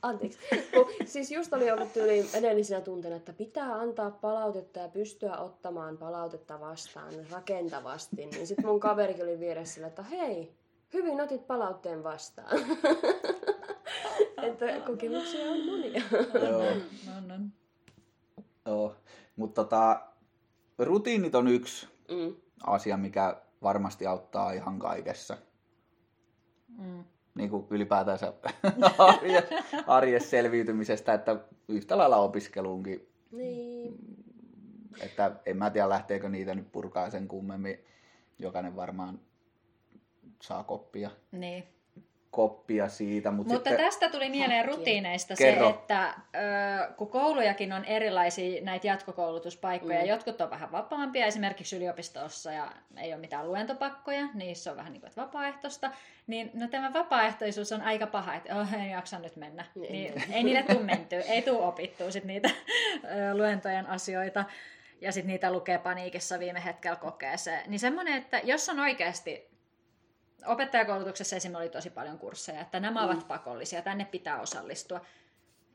[0.06, 0.40] Anteeksi.
[0.74, 5.98] Kun, siis just oli ollut tyyli edellisenä tunteina, että pitää antaa palautetta ja pystyä ottamaan
[5.98, 8.26] palautetta vastaan rakentavasti.
[8.26, 10.54] Niin sitten mun kaverikin oli vieressä sillä, että hei,
[10.94, 12.60] hyvin otit palautteen vastaan.
[14.48, 16.02] että kokemuksia on monia.
[16.50, 16.62] Joo,
[17.18, 17.52] On, on.
[18.66, 18.96] joo.
[19.36, 20.02] Mutta tota,
[20.78, 22.36] rutiinit on yksi Mm.
[22.64, 25.38] asia, mikä varmasti auttaa ihan kaikessa.
[26.78, 27.04] Mm.
[27.36, 28.34] Niin kuin ylipäätänsä
[28.98, 29.44] arjes,
[29.88, 33.96] arjes selviytymisestä, että yhtä lailla opiskeluunkin Niin.
[35.02, 37.80] Että en mä tiedä, lähteekö niitä nyt purkaa sen kummemmin.
[38.40, 39.20] Jokainen varmaan
[40.42, 41.64] saa koppia, Niin.
[42.36, 43.32] Koppia siitä.
[43.32, 45.68] Mutta, Mutta sitten, tästä tuli mieleen rutiineista Kerro.
[45.70, 50.06] se, että ö, kun koulujakin on erilaisia näitä jatkokoulutuspaikkoja, Mm.
[50.06, 55.02] jotkut on vähän vapaampia, esimerkiksi yliopistossa ja ei ole mitään luentopakkoja, niissä on vähän niin
[55.02, 55.92] kuin että vapaaehtoista,
[56.28, 59.66] niin no tämä vapaaehtoisuus on aika paha, että oh, en jaksa nyt mennä.
[59.76, 59.92] Niin.
[59.92, 62.50] Niin, ei niille tule mentyä, ei tule opittua sit niitä
[63.04, 64.46] ö, luentojen asioita
[65.02, 67.62] ja sitten niitä lukee paniikissa viime hetkellä kokeeseen.
[67.68, 69.55] Niin semmoinen, että jos on oikeasti
[70.48, 73.10] opettajakoulutuksessa esimerkiksi oli tosi paljon kursseja, että nämä Mm.
[73.10, 75.02] ovat pakollisia, tänne pitää osallistua.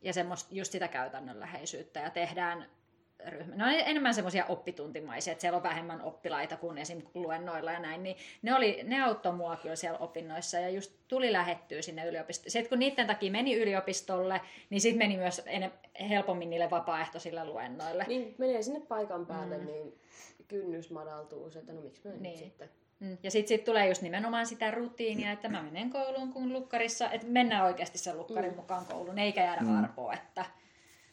[0.03, 2.67] Ja semmoista, just sitä käytännönläheisyyttä ja tehdään
[3.29, 3.55] ryhmä.
[3.57, 7.03] Ne on enemmän semmoisia oppituntimaisia, että siellä on vähemmän oppilaita kuin esim.
[7.15, 11.33] luennoilla ja näin, niin ne, oli, ne auttoi mua kyllä siellä opinnoissa ja just tuli
[11.33, 12.51] lähettyä sinne yliopistoon.
[12.51, 14.41] Sitten kun niiden takia meni yliopistolle,
[14.71, 18.05] niin sitten meni myös enem- helpommin niille vapaaehtoisille luennoille.
[18.09, 19.67] niin menee sinne paikan päälle, Mm.
[19.67, 19.99] niin
[20.49, 22.23] kynnys madaltuu että no miksi mä Niin.
[22.23, 22.71] nyt sitten.
[23.01, 23.19] Mm.
[23.23, 27.27] Ja sitten sit tulee just nimenomaan sitä rutiinia, että mä menen kouluun kun lukkarissa, että
[27.27, 28.57] mennään oikeasti sen lukkarin Mm.
[28.57, 29.79] mukaan kouluun, eikä jäädä Mm.
[29.85, 30.13] arpoa.
[30.15, 30.45] Että,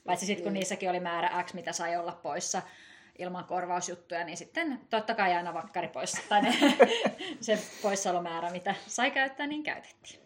[0.05, 0.59] paitsi sitten kun Niin.
[0.59, 2.61] niissäkin oli määrä X, mitä sai olla poissa
[3.19, 6.53] ilman korvausjuttuja, niin sitten totta kai aina vakkari pois, tai ne,
[7.41, 10.19] se poissaolomäärä, mitä sai käyttää, niin käytettiin.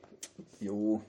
[0.62, 1.04] juu,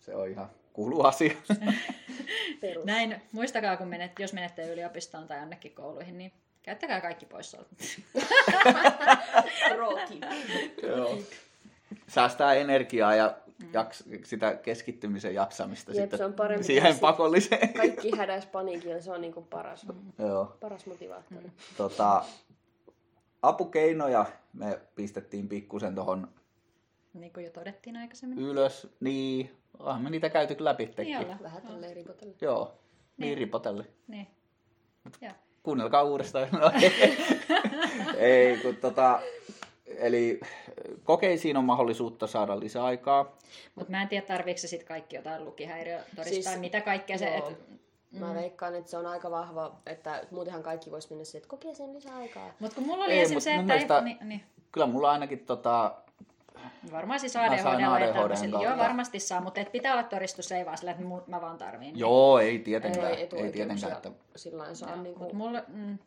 [0.00, 1.32] se on ihan kuulu asia.
[2.84, 6.32] Näin, muistakaa, kun menet, jos menette yliopistoon tai jonnekin kouluihin, niin
[6.62, 7.68] käyttäkää kaikki poissaolot.
[9.74, 10.22] Pro tip.
[10.82, 11.18] Joo.
[12.08, 13.68] Säästää energiaa ja Mm.
[13.72, 17.72] jaks, sitä keskittymisen jaksamista Jep, sitten se on parempi siihen kuin pakolliseen.
[17.72, 19.86] Kaikki hädäis paniikilla, se on niinku paras,
[20.18, 20.56] Joo.
[20.60, 21.50] paras motivaattori.
[21.76, 22.24] Tota,
[23.42, 26.28] apukeinoja me pistettiin pikkusen tuohon
[27.14, 28.38] Niin kuin jo todettiin aikaisemmin.
[28.38, 28.86] ylös.
[29.00, 31.12] Niin, ah, me niitä käyty läpi tekin.
[31.12, 31.24] Joo.
[31.42, 32.34] Vähän tälleen ripotella.
[32.40, 32.64] Joo,
[33.16, 33.38] niin, Niin.
[33.38, 33.86] ripotelle.
[34.08, 34.26] Niin.
[35.62, 36.48] Kuunnelkaa uudestaan.
[36.52, 37.16] No, ei,
[38.48, 39.20] ei, kun tota,
[39.98, 40.40] eli
[41.04, 43.36] kokeisiin on mahdollisuutta saada lisäaikaa.
[43.74, 47.36] Mutta mä en tiedä, tarviiko se sitten kaikki jotain lukihäiriötodistaa, Siis- siis, mitä kaikkea se...
[47.36, 47.44] Et,
[48.20, 51.74] Mä veikkaan, että se on aika vahva, että muutenhan kaikki vois mennä siihen, että kokee
[51.74, 52.50] sen lisäaikaa.
[52.60, 53.34] mutta kun mulla oli Ei, esim.
[53.34, 53.62] mut se, että...
[53.66, 54.40] mielestä- Ei, niin, niin.
[54.72, 55.94] Kyllä mulla ainakin tota,
[56.92, 58.62] Varmaan siis Mä sain ADHD ja tämmöisillä.
[58.62, 61.98] Joo, varmasti saa, mutta et pitää olla todistus, ei vaan sillä, että mä vaan tarviin.
[61.98, 65.18] joo, ei tietenkään, Ei ei, ei tietenkään, että sillä lailla saa Joo, niinku...
[65.18, 65.98] Mutta mulla, mm,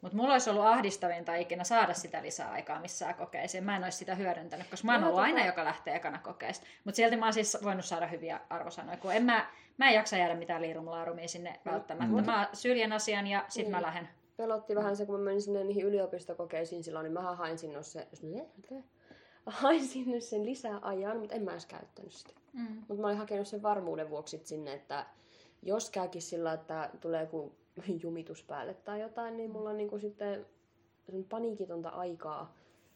[0.00, 3.64] mut mulla olisi ollut ahdistavinta ikinä saada sitä lisäaikaa missään kokeisiin.
[3.64, 6.66] Mä en olisi sitä hyödyntänyt, koska mä oon No, ollut aina, joka lähtee ekana kokeista.
[6.84, 9.46] Mutta silti mä oon siis voinut saada hyviä arvosanoja, kun en mä,
[9.78, 12.16] mä en jaksa jäädä mitään liirumlaarumia sinne välttämättä.
[12.20, 12.26] Mm.
[12.26, 13.86] Mä syljän asian ja sit mä Niin.
[13.86, 14.08] lähden.
[14.36, 18.06] Pelotti vähän se, kun mä menin sinne niihin yliopistokokeisiin silloin, niin mä hain sinne se...
[19.46, 22.32] Hain sinne sen lisäajan, mutta en mä edes käyttänyt sitä.
[22.52, 22.84] Mm.
[22.88, 25.06] Mutta mä olin hakenut sen varmuuden vuoksi sinne, että
[25.62, 27.52] jos käykin sillä, että tulee joku
[28.02, 30.46] jumitus päälle tai jotain, niin mulla on niinku sitten
[31.06, 32.54] sen paniikitonta aikaa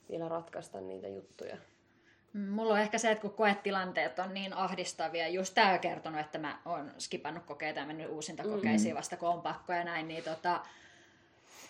[0.08, 1.56] vielä ratkaista niitä juttuja.
[2.32, 6.20] Mm, Mulla on ehkä se, että kun koetilanteet on niin ahdistavia, just tämä on kertonut,
[6.20, 10.08] että mä oon skipannut kokeita ja mennyt uusinta kokeisiin vasta kun on pakko ja näin,
[10.08, 10.60] niin tota,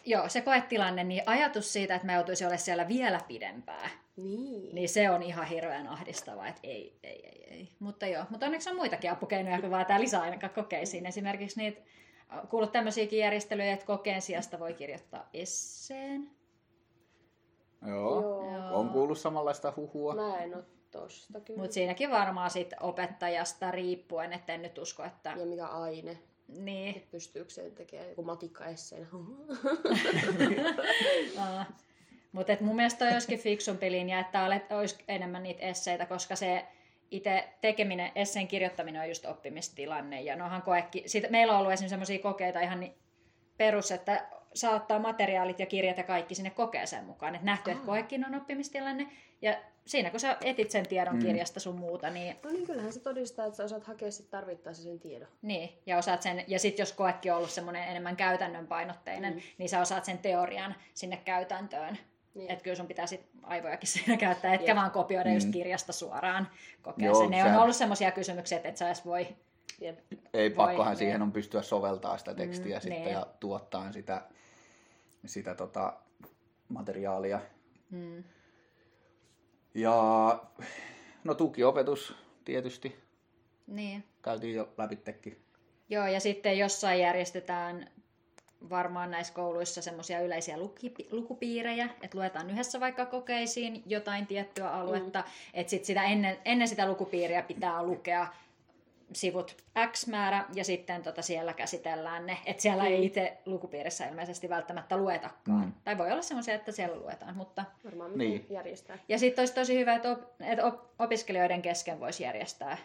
[0.07, 3.91] joo, se koetilanne, niin ajatus siitä, että mä joutuisin olemaan siellä vielä pidempään,
[4.23, 4.75] Niin.
[4.75, 7.69] niin se on ihan hirveän ahdistavaa, että ei, ei, ei, ei.
[7.79, 11.07] Mutta joo, mutta onneksi on muitakin apukeinoja kuin vaan tämä lisäaika kokeisiin.
[11.07, 11.81] Esimerkiksi niitä,
[12.51, 16.31] kuullut tämmöisiäkin järjestelyjä, että kokeen sijasta voi kirjoittaa esseen.
[17.89, 18.21] joo,
[18.53, 18.79] Joo.
[18.79, 20.15] on kuullut samanlaista huhua.
[20.15, 21.61] Mä en oo tosta kyllä.
[21.61, 26.19] Mutta siinäkin varmaan sit opettajasta riippuen, että en nyt usko, että Ja mikä aine.
[26.49, 29.07] niin, Pystyykö se tekemään joku matikka esseenä?
[32.33, 36.65] Mutta mun mielestä toi olisikin fiksumpi linja, että olet, olisi enemmän niitä esseitä, koska se
[37.11, 40.21] itse tekeminen, esseen kirjoittaminen on just oppimistilanne.
[40.23, 42.95] Ja nohan koekki, sit meillä on ollut esimerkiksi sellaisia kokeita ihan niin
[43.57, 47.35] perus, että saattaa materiaalit ja kirjat ja kaikki sinne kokeeseen mukaan.
[47.35, 47.87] Että nähty, että Aa.
[47.87, 49.07] koekin on oppimistilanne.
[49.43, 49.57] Ja
[49.87, 51.21] siinä kun sä etit sen tiedon Mm.
[51.23, 54.83] kirjasta sun muuta, niin no niin, kyllähän se todistaa, että sä osaat hakea sit tarvittaessa
[54.83, 55.29] sen tiedon.
[55.43, 59.41] Niin, ja osaat sen, ja sitten jos koekin on ollut semmoinen enemmän käytännön painotteinen, mm.
[59.59, 61.99] niin sä osaat sen teorian sinne käytäntöön.
[62.35, 62.51] Niin.
[62.51, 64.77] Että kyllä sun pitää sit aivojakin siinä käyttää, etkä Jep.
[64.77, 65.53] vaan kopioida just Mm.
[65.53, 66.49] kirjasta suoraan
[66.83, 67.15] kokeeseen.
[67.23, 69.27] Joo, ne on sehän- ollut semmoisia kysymyksiä, että et sä edes voi.
[69.81, 69.99] Jep.
[70.35, 70.99] Ei Voi, pakkohan niin.
[70.99, 73.13] siihen on pystyä soveltaa sitä tekstiä Mm, sitten niin.
[73.13, 74.23] ja tuottaa sitä,
[75.27, 75.93] sitä tota,
[76.69, 77.41] materiaalia.
[77.91, 78.25] Mm.
[79.75, 79.95] Ja
[81.25, 82.15] no tukiopetus
[82.45, 82.97] tietysti
[83.67, 84.05] Niin.
[84.23, 85.41] käytiin jo läpittekin.
[85.89, 87.91] Joo, ja sitten jossain järjestetään
[88.71, 95.19] varmaan näissä kouluissa semmoisia yleisiä luki- lukupiirejä, että luetaan yhdessä vaikka kokeisiin jotain tiettyä aluetta,
[95.19, 95.27] mm.
[95.55, 98.27] että sit sitä ennen, ennen sitä lukupiiriä pitää lukea
[99.13, 99.57] sivut
[99.93, 102.39] X määrä ja sitten tota siellä käsitellään ne.
[102.47, 105.65] Että siellä ei itse lukupiirissä ilmeisesti välttämättä luetakaan.
[105.65, 105.73] Mm.
[105.85, 107.65] Tai voi olla semmoisia, että siellä luetaan, mutta...
[107.85, 108.31] Varmaan Niin.
[108.31, 108.47] niin.
[108.51, 108.99] järjestää.
[109.09, 112.77] Ja sitten olisi tosi hyvä, että, op, että op, opiskelijoiden kesken voisi järjestää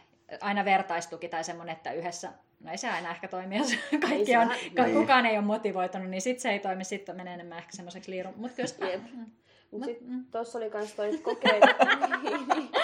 [0.41, 2.29] aina vertaistuki tai semmoinen, että yhdessä,
[2.65, 4.95] no ei se aina ehkä toimi, jos kaikki on, ka- Niin.
[4.99, 8.33] kukaan ei ole motivoitunut, niin sitten se ei toimi, sitten menee enemmän ehkä semmoiseksi liirun.
[8.35, 9.19] Mutta kyllä sitä, mm.
[9.19, 9.29] Mut
[9.71, 10.25] Mut, sit mm.
[10.31, 11.63] tossa oli kans toi kokeet...
[12.23, 12.69] Niin.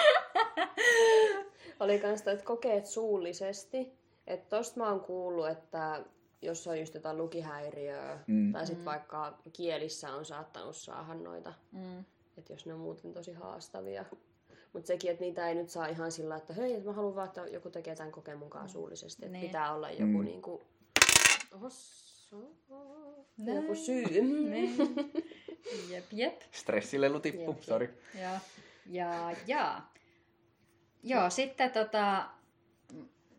[1.80, 3.92] oli kans toi, että kokeet suullisesti.
[4.26, 6.04] Että tosta mä oon kuullut, että
[6.42, 8.52] jos on just jotain lukihäiriöä, Mm.
[8.52, 12.04] tai sit vaikka kielissä on saattanut saada noita, Mm.
[12.38, 14.04] että jos ne on muuten tosi haastavia.
[14.72, 17.40] Mutta sekin, että niitä ei nyt saa ihan sillä, että hei, mä haluan vaan, että
[17.46, 19.24] joku tekee tämän kokeen mukaan suullisesti.
[19.24, 19.46] Että Niin.
[19.46, 20.24] pitää olla joku Mm.
[20.24, 20.62] niinku...
[21.54, 22.36] Ohossa,
[23.38, 23.56] Näin.
[23.56, 24.04] joku syy.
[24.50, 24.76] Niin.
[25.90, 26.40] Jep, jep.
[26.50, 27.98] Stressilelu tippu, sori.
[28.20, 28.40] Ja,
[28.90, 29.80] ja, ja.
[31.02, 32.26] Joo, sitten tota,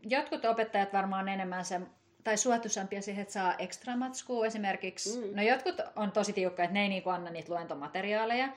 [0.10, 1.82] jotkut opettajat varmaan enemmän se,
[2.24, 5.18] tai suotuisampia siihen, että saa ekstra matskua esimerkiksi.
[5.20, 5.28] Mm.
[5.28, 5.36] Mm.
[5.36, 8.50] No jotkut on tosi tiukkoja, että ne ei niinku anna niitä luentomateriaaleja.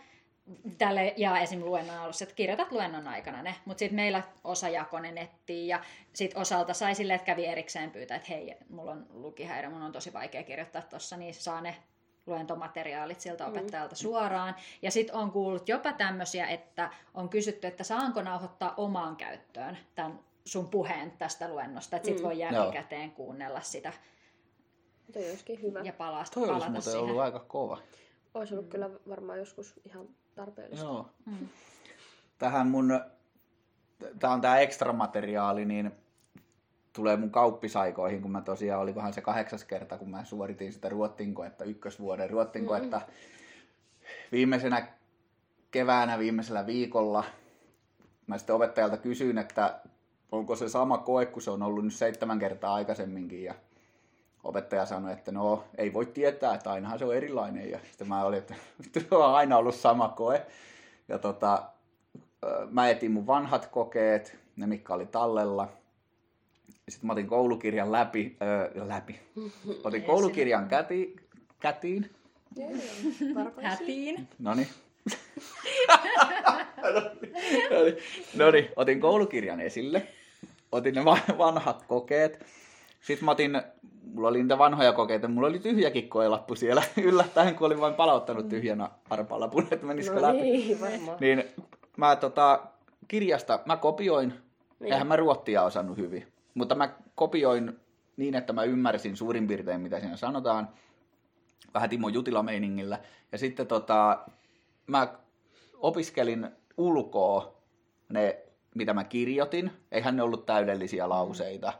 [0.79, 1.61] Tälle ja esim.
[1.65, 5.81] luennon alussa, että kirjoitat luennon aikana ne, mutta sitten meillä osa jakoi ne nettiin ja
[6.13, 9.93] sitten osalta sai silleen, että kävi erikseen pyytää, että hei, mulla on lukihäiriö, mun on
[9.93, 11.77] tosi vaikea kirjoittaa tuossa, niin saa ne
[12.27, 14.55] luentomateriaalit siltä opettajalta suoraan.
[14.83, 20.21] Ja sitten on kuullut jopa tämmöisiä, että on kysytty, että saanko nauhoittaa omaan käyttöön tämän
[20.45, 22.23] sun puheen tästä luennosta, että sit Mm.
[22.25, 23.93] voi jälkikäteen kuunnella sitä
[25.13, 25.81] Toi olisikin hyvä.
[25.81, 27.01] ja palata, Toi olisi palata muuten siihen.
[27.01, 27.79] ollut aika kova.
[28.35, 30.84] Olisi ollut kyllä varmaan joskus ihan tarpeellista.
[30.84, 31.11] Joo.
[31.26, 31.49] Mm.
[32.39, 33.01] Tähän mun
[34.18, 35.93] tämä on tämä ekstra materiaali, niin
[36.93, 41.64] tulee mun kauppisaikoihin, kun mä tosiaan, olikohan se kahdeksas kerta, kun mä suoritin sitä ruottinkoetta,
[41.64, 42.97] ykkösvuoden ruottinkoetta.
[42.97, 43.12] Mm.
[44.32, 44.89] Viimeisenä
[45.70, 47.24] keväänä, viimeisellä viikolla,
[48.26, 49.80] mä sitten opettajalta kysyin, että
[50.32, 53.45] onko se sama koe, kun se on ollut nyt seitsemän kertaa aikaisemminkin.
[53.45, 53.55] Ja
[54.47, 57.71] opettaja sanoi, että no ei voi tietää, että ainahan se on erilainen.
[57.71, 58.55] Ja sitten mä olin, että
[59.01, 60.47] se on aina ollut sama koe.
[61.09, 61.63] Ja tota,
[62.71, 65.69] mä etin mun vanhat kokeet, ne mitkä oli tallella.
[66.89, 69.21] Sitten mä otin koulukirjan läpi, öö, läpi.
[69.85, 71.17] Otin koulukirjan käti,
[71.61, 72.11] kätiin.
[73.63, 74.29] Hätiin.
[74.39, 74.69] No niin.
[78.37, 80.07] no niin, otin koulukirjan esille.
[80.73, 81.05] Otin ne
[81.39, 82.47] vanhat kokeet.
[83.01, 83.63] Sitten mä otin,
[84.15, 88.49] mulla oli niitä vanhoja kokeita, mulla oli tyhjäkin koelappu siellä yllättäen, kun olin vain palauttanut
[88.49, 90.41] tyhjänä arpalapun, että menisikö No läpi.
[90.41, 91.17] niin, varmaan.
[91.21, 91.45] Niin
[91.97, 92.61] mä tota,
[93.09, 94.33] kirjasta, mä kopioin,
[94.81, 94.93] Niin.
[94.93, 97.81] eihän mä ruottia osannut hyvin, mutta mä kopioin
[98.17, 100.69] niin, että mä ymmärsin suurin piirtein, mitä siinä sanotaan,
[101.75, 102.99] vähän Timo Jutila meiningillä.
[103.33, 104.19] Ja sitten tota,
[104.87, 105.09] mä
[105.75, 107.57] opiskelin ulkoa
[108.09, 108.39] ne,
[108.75, 109.71] mitä mä kirjoitin.
[109.93, 111.73] Eihän ne ollut täydellisiä lauseita,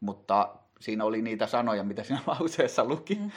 [0.00, 0.48] mutta
[0.84, 3.14] siinä oli niitä sanoja, mitä siinä lauseessa luki.
[3.14, 3.30] Mm.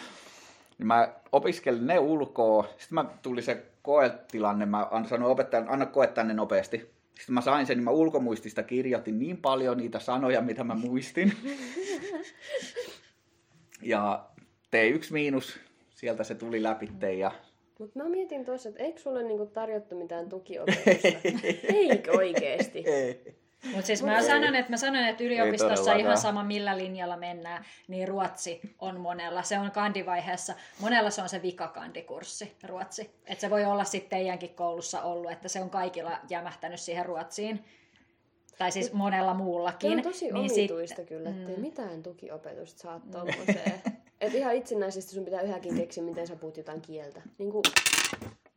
[0.77, 2.63] Niin mä opiskelin ne ulkoa.
[2.63, 4.65] Sitten mä tuli se koetilanne.
[4.65, 6.77] Mä an- sanoin opettajalle, anna koe tänne nopeasti.
[7.15, 11.33] Sitten mä sain sen, niin mä ulkomuistista kirjoitin niin paljon niitä sanoja, mitä mä muistin.
[13.81, 14.25] ja
[14.75, 16.89] T1 miinus, sieltä se tuli läpi
[17.19, 17.31] ja
[17.79, 21.07] Mutta mä mietin tuossa, että eikö sulle niinku tarjottu mitään tukiopetusta?
[21.73, 22.83] Eikö oikeesti?
[22.85, 23.35] ei.
[23.65, 28.07] Mutta siis mä sanon, että, mä sanon, että yliopistossa ihan sama millä linjalla mennään, niin
[28.07, 29.43] ruotsi on monella.
[29.43, 30.53] Se on kandivaiheessa.
[30.79, 33.11] Monella se on se vikakandikurssi, ruotsi.
[33.25, 37.65] Että se voi olla sitten teidänkin koulussa ollut, että se on kaikilla jämähtänyt siihen ruotsiin.
[38.57, 39.91] Tai siis monella Se muullakin.
[39.91, 41.61] on tosi niin omituista sit- kyllä, ettei mm.
[41.61, 43.81] mitään tukiopetusta saa tommoseen.
[44.21, 47.21] Et ihan itsenäisesti sun pitää yhäkin keksiä, miten sä puhut jotain kieltä.
[47.37, 47.63] Niin kuin,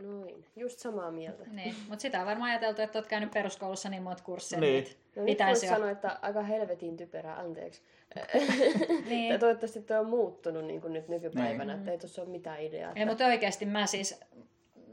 [0.02, 1.44] noin, just samaa mieltä.
[1.50, 4.60] Niin, mutta sitä on varmaan ajateltu, että oot käynyt peruskoulussa niin monta kursseja.
[4.60, 4.84] Niin.
[4.84, 4.96] Niin.
[5.16, 5.72] No nyt voisi jo.
[5.72, 7.82] sanoa, että aika helvetin typerää, anteeksi.
[9.08, 9.32] Niin.
[9.32, 12.92] Ja toivottavasti tuo on muuttunut niin kuin nyt nykypäivänä, että ei tuossa ole mitään ideaa.
[12.92, 13.12] Ei, Että...
[13.12, 14.20] mutta oikeasti mä siis,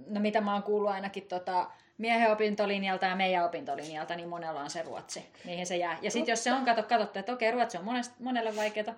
[0.08, 4.70] no mitä mä oon kuullut ainakin tota, miehen opintolinjalta ja meidän opintolinjalta, niin monella on
[4.70, 5.26] se ruotsi.
[5.46, 5.98] Niihin se jää.
[6.02, 8.96] Ja sitten jos se on kato, katsottu, että okei, ruotsi on monesta, monelle vaikeaa,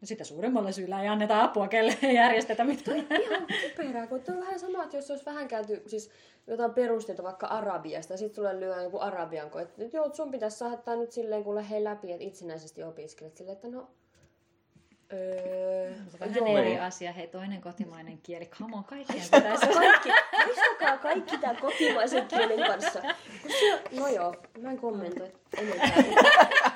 [0.00, 2.98] no sitä suuremmalla syyllä ei anneta apua, kelle ei järjestetä mitään.
[2.98, 6.10] Ihan typerää, kun on vähän sama, että jos olisi vähän käyty siis
[6.46, 10.30] jotain perusteita vaikka arabiasta, ja sitten sulle lyö joku arabian koe, että nyt joo, sun
[10.30, 13.90] pitäisi saada tää nyt silleen kuule hei läpi, että itsenäisesti opiskelet silleen, että no...
[15.12, 16.58] Öö, Vähän joo.
[16.58, 17.12] eri asia.
[17.12, 18.46] Hei, toinen kotimainen kieli.
[18.46, 20.08] Come on, kaikkien pitäisi Kaikki,
[20.46, 23.00] muistakaa kaikki tämän kotimaisen kielen kanssa.
[23.42, 26.72] Kun se, no joo, mä en kommentoi enempää.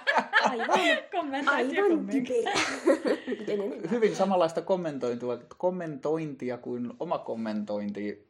[0.61, 2.09] Aivan, aivan.
[3.91, 5.29] Hyvin samanlaista kommentointia,
[5.59, 8.29] kommentointia kuin oma kommentointi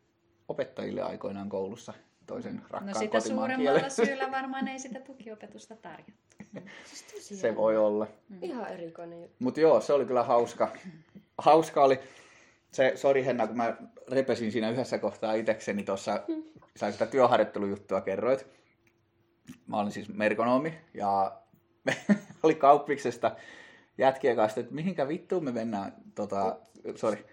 [0.49, 1.93] opettajille aikoinaan koulussa
[2.27, 3.91] toisen rakkaan No sitä suuremmalla kielen.
[3.91, 6.13] syyllä varmaan ei sitä tukiopetusta tarjota.
[6.85, 8.07] Siis tosi Se voi olla.
[8.43, 9.37] Ihan erikoinen juttu.
[9.39, 10.73] Mutta joo, se oli kyllä hauska.
[11.39, 12.01] Hauska oli
[12.71, 13.77] se, sori Henna, kun mä
[14.11, 16.21] repesin siinä yhdessä kohtaa itekseni tuossa,
[16.77, 18.47] sä sitä työharjoittelujuttua kerroit.
[19.67, 21.42] Mä olin siis merkonomi ja
[21.85, 21.97] me
[22.43, 23.37] oli kauppiksesta
[23.99, 26.57] jätkien kanssa, että mihinkä vittuun me mennään, tota,
[26.95, 27.25] sorry,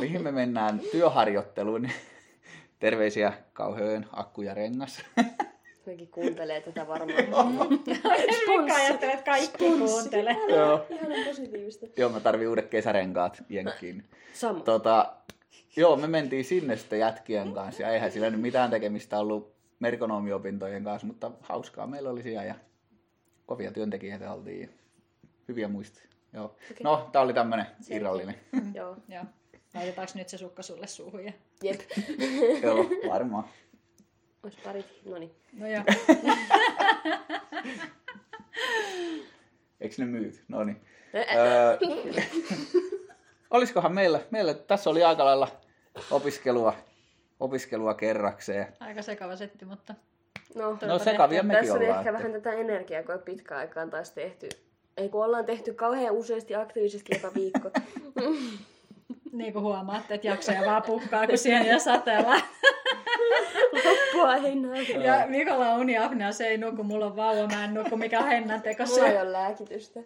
[0.00, 1.82] mihin me mennään työharjoitteluun.
[1.82, 1.94] niin
[2.78, 5.02] Terveisiä kauhean akku ja rengas.
[5.86, 7.68] Mekin kuuntelee tätä varmaan.
[8.48, 10.36] Mika ajattelee, että kaikki kuuntelee.
[10.48, 10.86] joo.
[10.90, 11.86] Ihan positiivista.
[11.96, 14.04] joo, mä tarvin uudet kesärenkaat jenkkiin.
[14.32, 14.60] Sama.
[14.60, 15.12] Tota,
[15.76, 20.84] joo, me mentiin sinne sitten jätkien kanssa ja eihän sillä nyt mitään tekemistä ollut merkonomiopintojen
[20.84, 22.54] kanssa, mutta hauskaa meillä oli siellä ja
[23.46, 24.68] kovia työntekijöitä oltiin ja
[25.48, 26.06] hyviä muistoja.
[26.32, 26.44] Joo.
[26.44, 26.76] Okay.
[26.82, 28.34] No, tää oli tämmönen irrallinen.
[28.74, 28.96] Joo.
[29.08, 29.24] Joo.
[29.74, 31.24] Laitetaanko nyt se sukka sulle suuhun?
[31.24, 31.32] Ja...
[31.62, 31.80] Jep.
[32.62, 33.44] Joo, varmaan.
[34.42, 34.86] Ois parit.
[35.04, 35.34] Noniin.
[35.52, 35.82] No joo.
[39.80, 40.44] Eikö ne myyt?
[40.48, 40.80] No niin.
[41.14, 41.78] Öö,
[43.50, 45.48] olisikohan meillä, meillä, tässä oli aika lailla
[46.10, 46.76] opiskelua,
[47.40, 48.76] opiskelua kerrakseen.
[48.80, 49.94] Aika sekava setti, mutta
[50.54, 51.98] No, No sekavia mekin tässä oli ollaan.
[52.00, 54.48] ehkä että- vähän tätä energiaa, kun pitkään aikaan taas tehty.
[54.96, 57.70] Ei kun ollaan tehty kauhean useasti aktiivisesti joka viikko.
[59.32, 62.34] niin kuin huomaatte, että jaksoja vaan pukkaa, kun siihen ja sateella.
[63.84, 64.82] Loppua ei näy.
[64.84, 68.26] Ja Mikolla on uniapnea, se ei nuku, mulla on vauva, mä en nuku, mikä on
[68.28, 69.20] hennan teko Mulla ei se.
[69.22, 70.00] ole lääkitystä.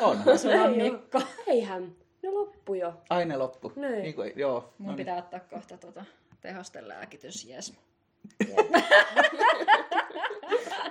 [0.00, 0.18] On.
[0.38, 0.76] Sulla on.
[0.76, 1.22] Mikko.
[1.46, 1.92] Eihän.
[2.22, 2.92] No loppu jo.
[3.10, 3.72] Aine loppu.
[3.76, 4.02] Niin.
[4.02, 4.72] Niin kuin, joo.
[4.78, 4.96] Mun no niin.
[4.96, 6.04] pitää ottaa kohta tota
[6.40, 7.74] tehostelääkitys, jes.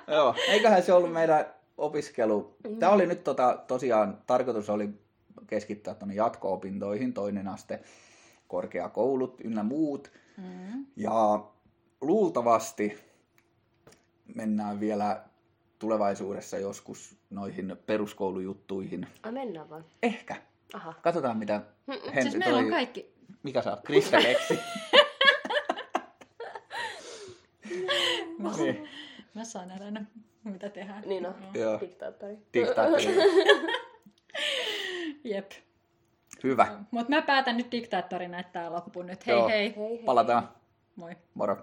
[0.08, 1.46] Joo, eiköhän se ollut meidän
[1.78, 2.56] opiskelu.
[2.80, 4.90] Tämä oli nyt tota, tosiaan, tarkoitus oli
[5.48, 7.80] keskittää tuonne jatko-opintoihin, toinen aste,
[8.48, 10.12] korkeakoulut ynnä muut.
[10.38, 10.86] Mm.
[10.96, 11.46] Ja
[12.02, 13.00] luultavasti
[14.36, 15.22] mennään vielä
[15.80, 19.08] tulevaisuudessa joskus noihin peruskoulujuttuihin.
[19.24, 19.86] Ai mennään vaan.
[20.04, 20.36] Ehkä.
[20.74, 20.94] Aha.
[21.02, 23.16] Katsotaan mitä Henri Siis meillä on toi- kaikki...
[23.44, 23.80] Mikä sä oot?
[23.86, 24.18] Krista
[28.44, 28.64] Leksi.
[28.64, 28.90] niin,
[29.34, 30.02] Mä saan aina,
[30.44, 31.04] mitä tehdään.
[31.06, 31.36] Niin on.
[31.54, 31.80] Joo.
[31.80, 32.38] Diktaattori.
[32.54, 33.06] diktaattori.
[35.24, 35.52] Jep.
[36.44, 36.68] Hyvä.
[36.92, 39.28] Mutta mä päätän nyt diktaattorina, että tää loppuu nyt.
[39.28, 39.48] Hei Joo.
[39.48, 39.76] hei.
[39.76, 40.04] Hei hei.
[40.06, 40.50] Palataan.
[40.96, 41.16] Moi.
[41.34, 41.58] Moro.